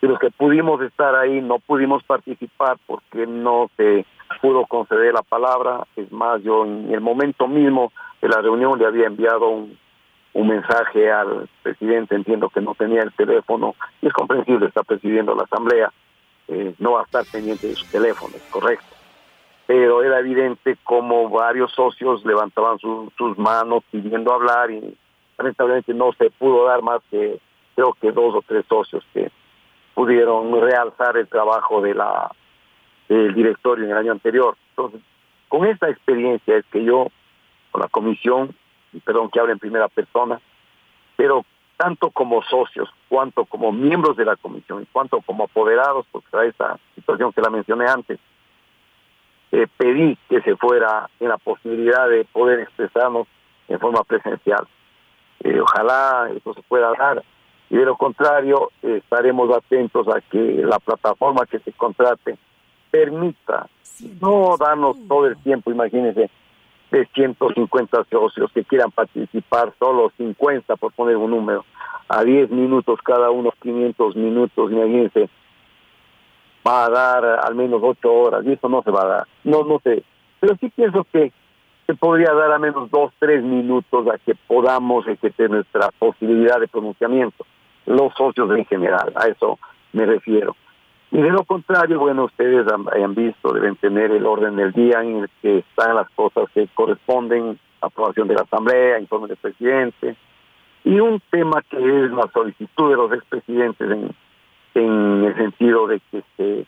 y 0.02 0.08
los 0.08 0.20
que 0.20 0.32
pudimos 0.32 0.82
estar 0.82 1.16
ahí 1.16 1.42
no 1.42 1.60
pudimos 1.60 2.04
participar 2.04 2.78
porque 2.86 3.26
no 3.26 3.70
se 3.78 4.06
pudo 4.42 4.66
conceder 4.66 5.14
la 5.14 5.24
palabra. 5.24 5.88
Es 5.96 6.12
más, 6.12 6.44
yo 6.44 6.66
en 6.66 6.94
el 6.94 7.02
momento 7.02 7.48
mismo 7.48 7.92
de 8.22 8.30
la 8.30 8.42
reunión 8.42 8.78
le 8.78 8.86
había 8.86 9.08
enviado 9.08 9.48
un, 9.50 9.78
un 10.36 10.50
mensaje 10.50 11.10
al 11.10 11.48
presidente, 11.64 12.14
entiendo 12.14 12.50
que 12.50 12.60
no 12.60 12.76
tenía 12.76 13.02
el 13.02 13.14
teléfono, 13.14 13.74
y 14.02 14.08
es 14.08 14.14
comprensible, 14.14 14.68
está 14.68 14.84
presidiendo 14.84 15.34
la 15.34 15.44
asamblea, 15.44 15.92
eh, 16.50 16.76
no 16.78 16.92
va 16.92 17.02
a 17.02 17.04
estar 17.06 17.24
pendiente 17.32 17.68
de 17.68 17.76
su 17.76 17.86
teléfono, 17.90 18.36
es 18.36 18.44
correcto. 18.52 18.86
Pero 19.66 20.04
era 20.04 20.20
evidente 20.20 20.78
como 20.84 21.30
varios 21.30 21.72
socios 21.72 22.26
levantaban 22.26 22.78
sus 22.80 23.38
manos 23.38 23.84
pidiendo 23.90 24.34
hablar 24.34 24.70
y 24.72 24.96
lamentablemente 25.38 25.94
no 25.94 26.12
se 26.14 26.30
pudo 26.30 26.66
dar 26.66 26.82
más 26.82 27.00
que 27.10 27.40
creo 27.74 27.94
que 27.94 28.12
dos 28.12 28.36
o 28.36 28.42
tres 28.46 28.66
socios 28.68 29.04
que 29.14 29.32
pudieron 29.94 30.52
realzar 30.62 31.18
el 31.18 31.28
trabajo 31.28 31.82
de 31.82 31.96
la 31.96 32.30
del 33.08 33.34
directorio 33.34 33.86
en 33.86 33.92
el 33.92 33.98
año 33.98 34.12
anterior. 34.12 34.56
Entonces, 34.72 35.02
con 35.48 35.66
esta 35.66 35.90
experiencia 35.90 36.58
es 36.58 36.66
que 36.66 36.84
yo, 36.84 37.08
con 37.72 37.82
la 37.82 37.88
comisión, 37.88 38.54
perdón 39.00 39.30
que 39.30 39.40
hable 39.40 39.54
en 39.54 39.60
primera 39.60 39.88
persona, 39.88 40.40
pero 41.16 41.46
tanto 41.78 42.10
como 42.10 42.42
socios, 42.44 42.90
cuanto 43.10 43.46
como 43.46 43.72
miembros 43.72 44.16
de 44.16 44.26
la 44.26 44.36
comisión, 44.36 44.84
y 44.84 44.86
cuanto 44.86 45.22
como 45.22 45.46
apoderados, 45.46 46.06
porque 46.12 46.28
era 46.32 46.46
esa 46.46 46.80
situación 46.96 47.34
que 47.34 47.42
la 47.42 47.50
mencioné 47.50 47.86
antes, 47.88 48.20
eh, 49.52 49.68
pedí 49.78 50.18
que 50.30 50.42
se 50.42 50.56
fuera 50.56 51.10
en 51.20 51.30
la 51.30 51.38
posibilidad 51.38 52.10
de 52.10 52.26
poder 52.26 52.62
expresarnos 52.62 53.28
en 53.68 53.80
forma 53.80 54.04
presencial. 54.04 54.68
Eh, 55.44 55.60
ojalá 55.60 56.30
eso 56.36 56.54
se 56.54 56.62
pueda 56.64 56.92
dar. 56.98 57.24
Y 57.70 57.78
de 57.78 57.86
lo 57.86 57.98
contrario, 57.98 58.72
estaremos 58.82 59.56
atentos 59.56 60.08
a 60.08 60.22
que 60.22 60.62
la 60.64 60.80
plataforma 60.80 61.46
que 61.46 61.60
se 61.60 61.72
contrate 61.74 62.38
permita 62.92 63.68
no 64.22 64.56
darnos 64.58 64.98
todo 65.08 65.28
el 65.28 65.38
tiempo, 65.38 65.72
imagínense, 65.72 66.30
de 66.96 67.06
150 67.14 68.06
socios 68.10 68.50
que 68.54 68.64
quieran 68.64 68.90
participar, 68.90 69.74
solo 69.78 70.14
50 70.16 70.78
por 70.78 70.94
poner 70.94 71.18
un 71.18 71.32
número, 71.32 71.66
a 72.08 72.24
10 72.24 72.52
minutos 72.52 73.00
cada 73.04 73.32
uno, 73.32 73.52
500 73.62 74.16
minutos, 74.16 74.72
imagínense. 74.72 75.30
va 76.66 76.86
a 76.86 76.90
dar 76.90 77.26
al 77.46 77.54
menos 77.54 77.82
ocho 77.84 78.14
horas 78.14 78.46
y 78.46 78.54
eso 78.54 78.70
no 78.70 78.82
se 78.82 78.92
va 78.92 79.02
a 79.02 79.08
dar. 79.08 79.28
No, 79.44 79.64
no 79.64 79.80
sé. 79.84 80.04
Pero 80.40 80.56
sí 80.62 80.72
pienso 80.74 81.06
que 81.12 81.34
se 81.86 81.96
podría 81.96 82.34
dar 82.34 82.54
al 82.54 82.62
menos 82.62 82.90
dos, 82.90 83.12
tres 83.20 83.44
minutos 83.44 84.08
a 84.08 84.18
que 84.18 84.34
podamos 84.48 85.06
ejercer 85.06 85.50
nuestra 85.50 85.90
posibilidad 86.00 86.62
de 86.62 86.70
pronunciamiento, 86.70 87.46
los 87.86 88.14
socios 88.14 88.50
en 88.52 88.66
general, 88.66 89.12
a 89.16 89.28
eso 89.28 89.60
me 89.92 90.06
refiero. 90.06 90.56
Y 91.16 91.22
de 91.22 91.30
lo 91.30 91.46
contrario, 91.46 91.98
bueno, 91.98 92.26
ustedes 92.26 92.68
han, 92.68 93.16
visto, 93.16 93.54
deben 93.54 93.78
tener 93.78 94.12
el 94.12 94.26
orden 94.26 94.58
del 94.58 94.74
día 94.74 95.02
en 95.02 95.20
el 95.20 95.30
que 95.42 95.60
están 95.60 95.96
las 95.96 96.10
cosas 96.10 96.50
que 96.54 96.68
corresponden, 96.74 97.58
aprobación 97.80 98.28
de 98.28 98.34
la 98.34 98.42
Asamblea, 98.42 99.00
informe 99.00 99.30
del 99.30 99.38
presidente, 99.38 100.18
y 100.84 101.00
un 101.00 101.22
tema 101.32 101.62
que 101.70 101.78
es 101.78 102.12
la 102.12 102.30
solicitud 102.34 102.90
de 102.90 102.98
los 102.98 103.14
expresidentes 103.14 103.90
en, 103.90 104.14
en 104.74 105.24
el 105.24 105.36
sentido 105.38 105.88
de 105.88 106.02
que 106.12 106.66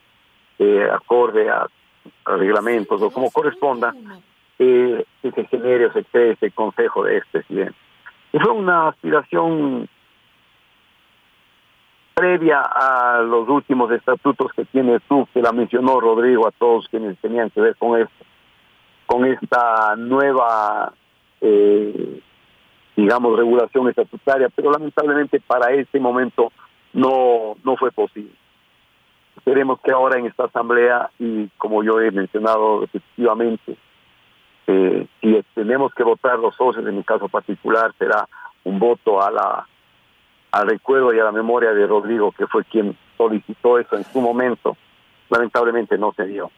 se 0.57 0.91
acorde 0.91 1.49
a, 1.49 1.67
reglamentos 2.25 3.01
o 3.01 3.11
como 3.11 3.29
corresponda, 3.29 3.93
eh, 4.59 5.03
que 5.21 5.31
se 5.33 5.43
genere 5.47 5.87
o 5.87 5.91
se 5.91 6.05
cree 6.05 6.31
este 6.31 6.51
consejo 6.51 7.03
de 7.03 7.17
expresidente. 7.17 7.75
Y 8.31 8.39
fue 8.39 8.53
una 8.53 8.87
aspiración 8.87 9.89
previa 12.17 12.61
a 12.61 13.21
los 13.21 13.47
últimos 13.47 13.91
estatutos 13.91 14.51
que 14.53 14.65
tiene 14.65 14.99
tú, 15.07 15.27
que 15.31 15.39
la 15.39 15.51
mencionó 15.51 15.99
Rodrigo 15.99 16.47
a 16.47 16.51
todos 16.51 16.87
quienes 16.89 17.15
tenían 17.19 17.51
que 17.51 17.61
ver 17.61 17.75
con 17.75 18.01
esto, 18.01 18.25
con 19.05 19.23
esta 19.23 19.95
nueva 19.95 20.93
eh, 21.41 22.19
digamos, 22.95 23.37
regulación 23.37 23.87
estatutaria, 23.87 24.49
pero 24.49 24.71
lamentablemente 24.71 25.39
para 25.39 25.71
este 25.73 25.99
momento 25.99 26.51
no, 26.93 27.55
no 27.63 27.77
fue 27.77 27.91
posible. 27.91 28.33
Esperemos 29.37 29.79
que 29.81 29.91
ahora 29.91 30.17
en 30.17 30.25
esta 30.25 30.45
asamblea, 30.45 31.11
y 31.19 31.47
como 31.59 31.83
yo 31.83 32.01
he 32.01 32.09
mencionado 32.09 32.81
repetitivamente, 32.81 33.77
eh, 34.65 35.07
si 35.21 35.45
tenemos 35.53 35.93
que 35.93 36.03
votar 36.03 36.39
los 36.39 36.55
socios, 36.55 36.87
en 36.87 36.97
mi 36.97 37.03
caso 37.03 37.29
particular, 37.29 37.93
será 37.99 38.27
un 38.63 38.79
voto 38.79 39.21
a 39.21 39.29
la 39.29 39.67
al 40.51 40.67
recuerdo 40.67 41.13
y 41.13 41.19
a 41.19 41.23
la 41.23 41.31
memoria 41.31 41.73
de 41.73 41.85
Rodrigo, 41.87 42.31
que 42.31 42.47
fue 42.47 42.63
quien 42.65 42.97
solicitó 43.17 43.79
eso 43.79 43.95
en 43.97 44.03
su 44.05 44.21
momento. 44.21 44.77
Lamentablemente 45.29 45.97
no 45.97 46.13
se 46.13 46.25
dio. 46.25 46.51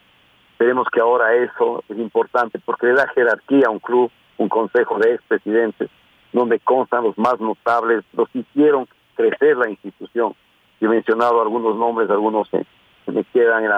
Esperemos 0.51 0.87
que 0.91 0.99
ahora 0.99 1.33
eso 1.35 1.83
es 1.87 1.97
importante 1.97 2.59
porque 2.59 2.87
le 2.87 2.93
da 2.93 3.07
jerarquía 3.15 3.67
a 3.67 3.71
un 3.71 3.79
club, 3.79 4.11
un 4.37 4.49
consejo 4.49 4.99
de 4.99 5.15
expresidentes, 5.15 5.89
donde 6.33 6.59
constan 6.59 7.03
los 7.03 7.17
más 7.17 7.39
notables, 7.39 8.03
los 8.13 8.29
que 8.29 8.39
hicieron 8.39 8.87
crecer 9.15 9.57
la 9.57 9.69
institución. 9.69 10.35
He 10.81 10.87
mencionado 10.87 11.41
algunos 11.41 11.75
nombres, 11.75 12.09
algunos 12.09 12.47
se, 12.49 12.65
me 13.11 13.23
quedan 13.25 13.63
en 13.63 13.69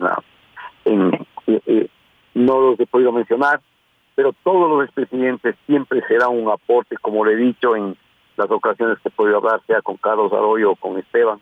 la... 0.00 0.22
En, 0.84 1.26
no 2.34 2.60
los 2.60 2.80
he 2.80 2.86
podido 2.86 3.12
mencionar, 3.12 3.60
pero 4.20 4.34
todos 4.44 4.68
los 4.68 4.84
expresidentes 4.84 5.56
siempre 5.64 6.02
será 6.06 6.28
un 6.28 6.50
aporte, 6.50 6.94
como 7.00 7.24
le 7.24 7.32
he 7.32 7.36
dicho 7.36 7.74
en 7.74 7.96
las 8.36 8.50
ocasiones 8.50 8.98
que 8.98 9.08
he 9.08 9.12
podido 9.12 9.38
hablar, 9.38 9.62
sea 9.66 9.80
con 9.80 9.96
Carlos 9.96 10.30
Arroyo 10.34 10.72
o 10.72 10.76
con 10.76 10.98
Esteban 10.98 11.40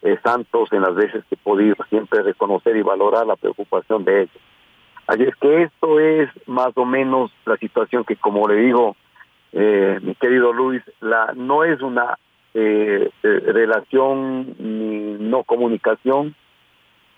eh, 0.00 0.16
Santos, 0.24 0.72
en 0.72 0.80
las 0.80 0.94
veces 0.94 1.22
que 1.28 1.34
he 1.34 1.36
podido 1.36 1.76
siempre 1.90 2.22
reconocer 2.22 2.78
y 2.78 2.82
valorar 2.82 3.26
la 3.26 3.36
preocupación 3.36 4.06
de 4.06 4.22
ellos. 4.22 4.42
Así 5.06 5.24
es 5.24 5.36
que 5.36 5.64
esto 5.64 6.00
es 6.00 6.30
más 6.46 6.70
o 6.76 6.86
menos 6.86 7.30
la 7.44 7.58
situación 7.58 8.04
que, 8.04 8.16
como 8.16 8.48
le 8.48 8.54
digo, 8.54 8.96
eh, 9.52 9.98
mi 10.00 10.14
querido 10.14 10.54
Luis, 10.54 10.82
la 11.02 11.34
no 11.36 11.62
es 11.62 11.82
una 11.82 12.18
eh, 12.54 13.10
eh, 13.22 13.40
relación 13.52 14.56
ni 14.58 15.28
no 15.28 15.44
comunicación. 15.44 16.34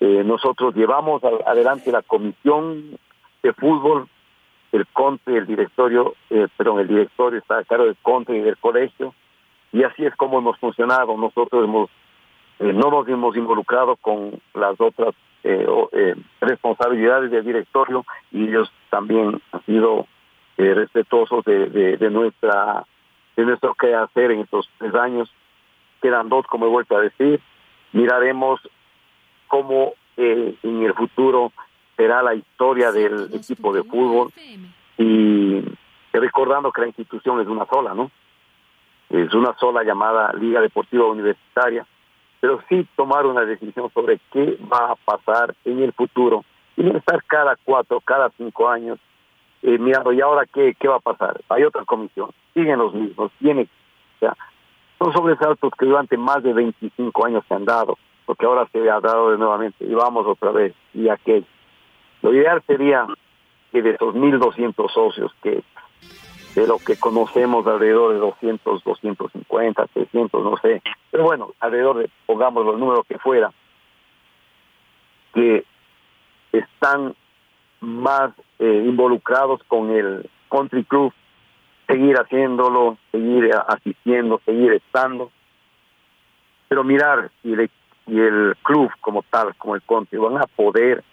nosotros 0.01 0.75
llevamos 0.75 1.23
adelante 1.23 1.93
la 1.93 2.03
comisión 2.03 2.99
de 3.45 3.53
fútbol, 3.53 4.09
el 4.77 4.87
CONTE, 4.89 5.37
el 5.37 5.47
directorio, 5.47 6.14
perdón, 6.57 6.81
el 6.81 6.89
directorio 6.89 7.39
está 7.39 7.59
a 7.59 7.64
cargo 7.64 7.85
del 7.85 7.97
CONTE 8.03 8.37
y 8.37 8.41
del 8.41 8.57
colegio, 8.59 9.14
y 9.72 9.83
así 9.83 10.05
es 10.05 10.14
como 10.16 10.39
hemos 10.39 10.59
funcionado. 10.59 11.16
Nosotros 11.16 11.64
hemos 11.64 11.91
no 12.59 12.91
nos 12.91 13.07
hemos 13.09 13.37
involucrado 13.37 13.97
con 13.97 14.41
las 14.55 14.81
otras 14.81 15.14
eh, 15.45 15.66
eh, 15.93 16.14
responsabilidades 16.41 17.31
del 17.31 17.45
directorio 17.45 18.05
y 18.33 18.49
ellos 18.49 18.72
también 18.91 19.41
han 19.53 19.64
sido 19.64 20.07
eh, 20.57 20.74
respetuosos 20.74 21.45
de, 21.45 21.68
de, 21.68 22.11
nuestra 22.11 22.85
de 23.37 23.45
nuestro 23.45 23.74
quehacer 23.74 24.31
en 24.31 24.41
estos 24.41 24.68
tres 24.79 24.95
años. 24.95 25.31
Quedan 26.01 26.29
dos, 26.29 26.47
como 26.47 26.66
he 26.66 26.70
vuelto 26.70 26.97
a 26.97 27.03
decir. 27.03 27.41
Miraremos 27.93 28.61
cómo 29.49 29.93
en 30.16 30.57
el 30.62 30.95
futuro 30.95 31.53
será 31.97 32.23
la 32.23 32.35
historia 32.35 32.93
del 32.93 33.31
equipo 33.35 33.73
de 33.73 33.83
fútbol 33.83 34.33
y 34.99 35.63
recordando 36.13 36.73
que 36.73 36.81
la 36.83 36.87
institución 36.89 37.41
es 37.41 37.47
una 37.47 37.67
sola, 37.67 37.95
¿no? 37.95 38.11
Es 39.11 39.33
una 39.35 39.57
sola 39.59 39.85
llamada 39.85 40.33
Liga 40.33 40.61
Deportiva 40.61 41.07
Universitaria 41.07 41.87
pero 42.41 42.61
sí 42.69 42.87
tomar 42.97 43.27
una 43.27 43.45
decisión 43.45 43.91
sobre 43.93 44.21
qué 44.33 44.59
va 44.73 44.93
a 44.93 44.95
pasar 44.95 45.55
en 45.65 45.83
el 45.83 45.93
futuro 45.93 46.45
y 46.77 46.83
no 46.83 46.97
estar 46.97 47.23
cada 47.25 47.57
cuatro, 47.65 48.01
cada 48.01 48.31
cinco 48.37 48.69
años 48.69 48.99
eh, 49.63 49.79
mirando, 49.79 50.13
¿y 50.13 50.21
ahora 50.21 50.47
qué, 50.47 50.77
qué 50.79 50.87
va 50.87 50.97
a 50.97 51.01
pasar? 51.01 51.41
Hay 51.49 51.65
otra 51.65 51.85
comisión, 51.85 52.31
siguen 52.55 52.79
los 52.79 52.95
mismos, 52.95 53.33
tiene, 53.39 53.63
o 53.63 54.19
sea, 54.21 54.37
son 54.99 55.13
sobresaltos 55.13 55.73
que 55.79 55.87
durante 55.87 56.17
más 56.17 56.43
de 56.43 56.53
25 56.53 57.27
años 57.27 57.45
se 57.49 57.55
han 57.55 57.65
dado, 57.65 57.99
porque 58.27 58.47
ahora 58.47 58.69
se 58.71 58.79
ha 58.89 59.01
dado 59.01 59.31
de 59.31 59.39
nuevamente, 59.39 59.85
y 59.85 59.95
vamos 59.95 60.27
otra 60.27 60.53
vez, 60.53 60.75
y 60.95 61.09
aquel. 61.09 61.45
Lo 62.23 62.33
ideal 62.33 62.62
sería 62.67 63.07
que 63.73 63.83
de 63.83 63.91
esos 63.91 64.14
1.200 64.14 64.91
socios 64.93 65.33
que 65.43 65.62
de 66.57 66.67
lo 66.67 66.79
que 66.79 66.97
conocemos 66.97 67.67
alrededor 67.67 68.14
de 68.14 68.19
200, 68.19 68.83
250, 68.83 69.87
300, 69.89 70.43
no 70.43 70.57
sé. 70.57 70.83
Pero 71.11 71.25
bueno, 71.25 71.53
alrededor 71.61 71.99
de, 71.99 72.11
pongamos 72.25 72.64
los 72.64 72.79
números 72.79 73.05
que 73.07 73.19
fuera, 73.19 73.53
que 75.35 75.64
están 76.53 77.14
más 77.81 78.33
eh, 78.59 78.85
involucrados 78.87 79.62
con 79.69 79.91
el 79.91 80.31
country 80.51 80.85
club, 80.85 81.12
seguir 81.87 82.17
haciéndolo, 82.17 82.97
seguir 83.12 83.51
asistiendo, 83.69 84.41
seguir 84.47 84.73
estando, 84.73 85.31
pero 86.69 86.85
mirar 86.85 87.31
si 87.43 87.53
el, 87.53 87.71
si 88.07 88.19
el 88.19 88.57
club 88.62 88.91
como 89.03 89.23
tal, 89.25 89.55
como 89.57 89.75
el 89.75 89.83
country, 89.83 90.19
van 90.19 90.39
a 90.39 90.47
poder 90.47 91.05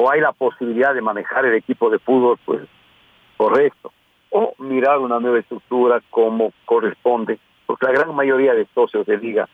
o 0.00 0.08
hay 0.08 0.20
la 0.20 0.30
posibilidad 0.30 0.94
de 0.94 1.02
manejar 1.02 1.44
el 1.44 1.54
equipo 1.54 1.90
de 1.90 1.98
fútbol, 1.98 2.38
pues 2.44 2.60
correcto 3.36 3.92
o 4.30 4.54
mirar 4.58 4.98
una 4.98 5.18
nueva 5.18 5.40
estructura 5.40 6.00
como 6.10 6.52
corresponde, 6.66 7.40
porque 7.66 7.86
la 7.86 7.92
gran 7.92 8.14
mayoría 8.14 8.54
de 8.54 8.68
socios 8.74 9.04
de 9.06 9.18
liga 9.18 9.48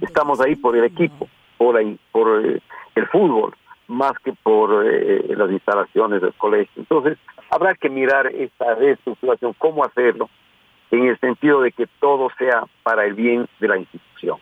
estamos 0.00 0.40
ahí 0.40 0.56
por 0.56 0.74
el 0.74 0.84
equipo, 0.84 1.28
por, 1.58 1.76
ahí, 1.76 1.98
por 2.12 2.46
eh, 2.46 2.62
el 2.94 3.06
fútbol, 3.08 3.54
más 3.88 4.12
que 4.24 4.32
por 4.32 4.86
eh, 4.86 5.34
las 5.36 5.50
instalaciones 5.50 6.22
del 6.22 6.32
colegio. 6.32 6.72
Entonces, 6.76 7.18
habrá 7.50 7.74
que 7.74 7.90
mirar 7.90 8.28
esta 8.28 8.74
reestructuración, 8.76 9.54
cómo 9.58 9.84
hacerlo, 9.84 10.30
en 10.92 11.08
el 11.08 11.20
sentido 11.20 11.60
de 11.60 11.72
que 11.72 11.86
todo 12.00 12.30
sea 12.38 12.64
para 12.82 13.04
el 13.04 13.12
bien 13.12 13.46
de 13.58 13.68
la 13.68 13.76
institución. 13.76 14.38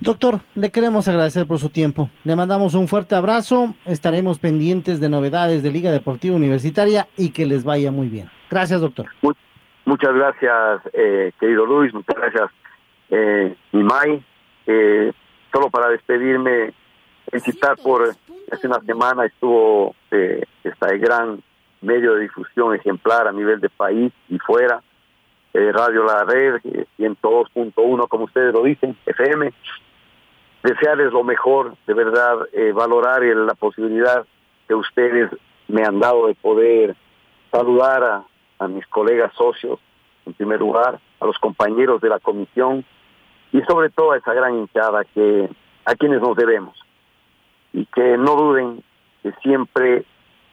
Doctor, 0.00 0.40
le 0.54 0.70
queremos 0.70 1.08
agradecer 1.08 1.46
por 1.46 1.58
su 1.58 1.70
tiempo. 1.70 2.10
Le 2.24 2.36
mandamos 2.36 2.74
un 2.74 2.86
fuerte 2.86 3.14
abrazo. 3.14 3.74
Estaremos 3.86 4.38
pendientes 4.38 5.00
de 5.00 5.08
novedades 5.08 5.62
de 5.62 5.70
Liga 5.70 5.90
Deportiva 5.90 6.36
Universitaria 6.36 7.08
y 7.16 7.30
que 7.30 7.46
les 7.46 7.64
vaya 7.64 7.90
muy 7.90 8.08
bien. 8.08 8.30
Gracias, 8.50 8.80
doctor. 8.80 9.06
muchas 9.84 10.14
gracias, 10.14 10.82
eh, 10.92 11.32
querido 11.40 11.64
Luis. 11.64 11.94
Muchas 11.94 12.14
gracias, 12.14 12.50
eh, 13.10 13.54
Imai. 13.72 14.22
Eh, 14.66 15.12
solo 15.52 15.70
para 15.70 15.88
despedirme, 15.88 16.74
citar 17.40 17.76
por 17.82 18.14
hace 18.52 18.66
una 18.66 18.80
semana 18.80 19.24
estuvo 19.24 19.94
eh, 20.10 20.44
esta 20.62 20.88
gran 20.96 21.42
medio 21.80 22.14
de 22.14 22.22
difusión 22.22 22.74
ejemplar 22.74 23.28
a 23.28 23.32
nivel 23.32 23.60
de 23.60 23.68
país 23.70 24.12
y 24.28 24.38
fuera. 24.38 24.82
Radio 25.54 26.04
La 26.04 26.22
Red, 26.24 26.60
102.1, 26.98 28.08
como 28.08 28.24
ustedes 28.24 28.52
lo 28.52 28.62
dicen, 28.62 28.94
FM, 29.06 29.54
desearles 30.66 31.12
lo 31.12 31.22
mejor, 31.22 31.76
de 31.86 31.94
verdad, 31.94 32.48
eh, 32.52 32.72
valorar 32.72 33.22
la 33.22 33.54
posibilidad 33.54 34.26
que 34.66 34.74
ustedes 34.74 35.30
me 35.68 35.84
han 35.84 36.00
dado 36.00 36.26
de 36.26 36.34
poder 36.34 36.96
saludar 37.52 38.24
a, 38.58 38.68
mis 38.68 38.86
colegas 38.88 39.32
socios, 39.34 39.78
en 40.24 40.32
primer 40.32 40.58
lugar, 40.58 40.98
a 41.20 41.26
los 41.26 41.38
compañeros 41.38 42.00
de 42.00 42.08
la 42.08 42.18
comisión 42.18 42.84
y 43.52 43.60
sobre 43.62 43.90
todo 43.90 44.12
a 44.12 44.16
esa 44.16 44.34
gran 44.34 44.58
hinchada 44.58 45.04
que 45.04 45.48
a 45.84 45.94
quienes 45.94 46.20
nos 46.20 46.36
debemos. 46.36 46.76
Y 47.72 47.86
que 47.86 48.16
no 48.16 48.34
duden 48.34 48.82
que 49.22 49.32
siempre 49.42 50.04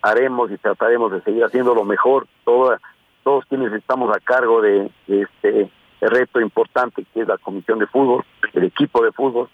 haremos 0.02 0.52
y 0.52 0.58
trataremos 0.58 1.12
de 1.12 1.22
seguir 1.22 1.44
haciendo 1.44 1.74
lo 1.74 1.86
mejor 1.86 2.28
toda, 2.44 2.80
todos 3.24 3.46
quienes 3.46 3.74
estamos 3.74 4.16
a 4.16 4.20
cargo 4.20 4.62
de 4.62 4.92
este 5.08 5.72
reto 6.02 6.40
importante 6.40 7.06
que 7.14 7.22
es 7.22 7.28
la 7.28 7.38
comisión 7.38 7.80
de 7.80 7.88
fútbol, 7.88 8.24
el 8.54 8.66
equipo 8.66 9.02
de 9.04 9.12
fútbol 9.14 9.50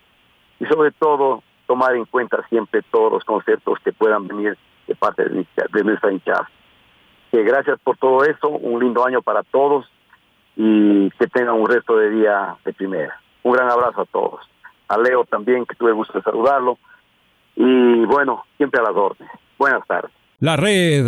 y 0.60 0.66
sobre 0.66 0.91
todo 0.91 1.43
tomar 1.68 1.95
en 1.95 2.05
cuenta 2.05 2.45
siempre 2.49 2.82
todos 2.91 3.12
los 3.12 3.24
conceptos 3.24 3.80
que 3.84 3.93
puedan 3.93 4.28
venir 4.28 4.57
de 4.88 4.95
parte 4.95 5.24
de, 5.24 5.45
de 5.72 5.84
nuestra 5.84 6.12
hinchada. 6.12 6.49
Que 7.32 7.43
gracias 7.43 7.80
por 7.82 7.97
todo 7.97 8.24
eso, 8.24 8.49
un 8.49 8.80
lindo 8.82 9.05
año 9.05 9.22
para 9.22 9.43
todos 9.43 9.86
y 10.55 11.10
que 11.12 11.28
tengan 11.28 11.55
un 11.55 11.68
resto 11.68 11.95
de 11.95 12.10
día 12.10 12.57
de 12.66 12.74
primera. 12.74 13.20
Un 13.43 13.53
gran 13.53 13.70
abrazo 13.70 14.01
a 14.01 14.05
todos. 14.05 14.41
A 14.88 14.97
Leo 14.97 15.24
también, 15.26 15.66
que 15.66 15.76
tuve 15.76 15.91
gusto 15.91 16.18
de 16.18 16.24
saludarlo. 16.24 16.78
Y 17.55 18.05
bueno, 18.05 18.45
siempre 18.57 18.82
a 18.82 18.84
las 18.84 18.95
órdenes. 18.95 19.32
Buenas 19.57 19.86
tardes. 19.88 20.12
La 20.39 20.55
red 20.55 21.07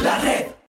La 0.00 0.18
red. 0.18 0.55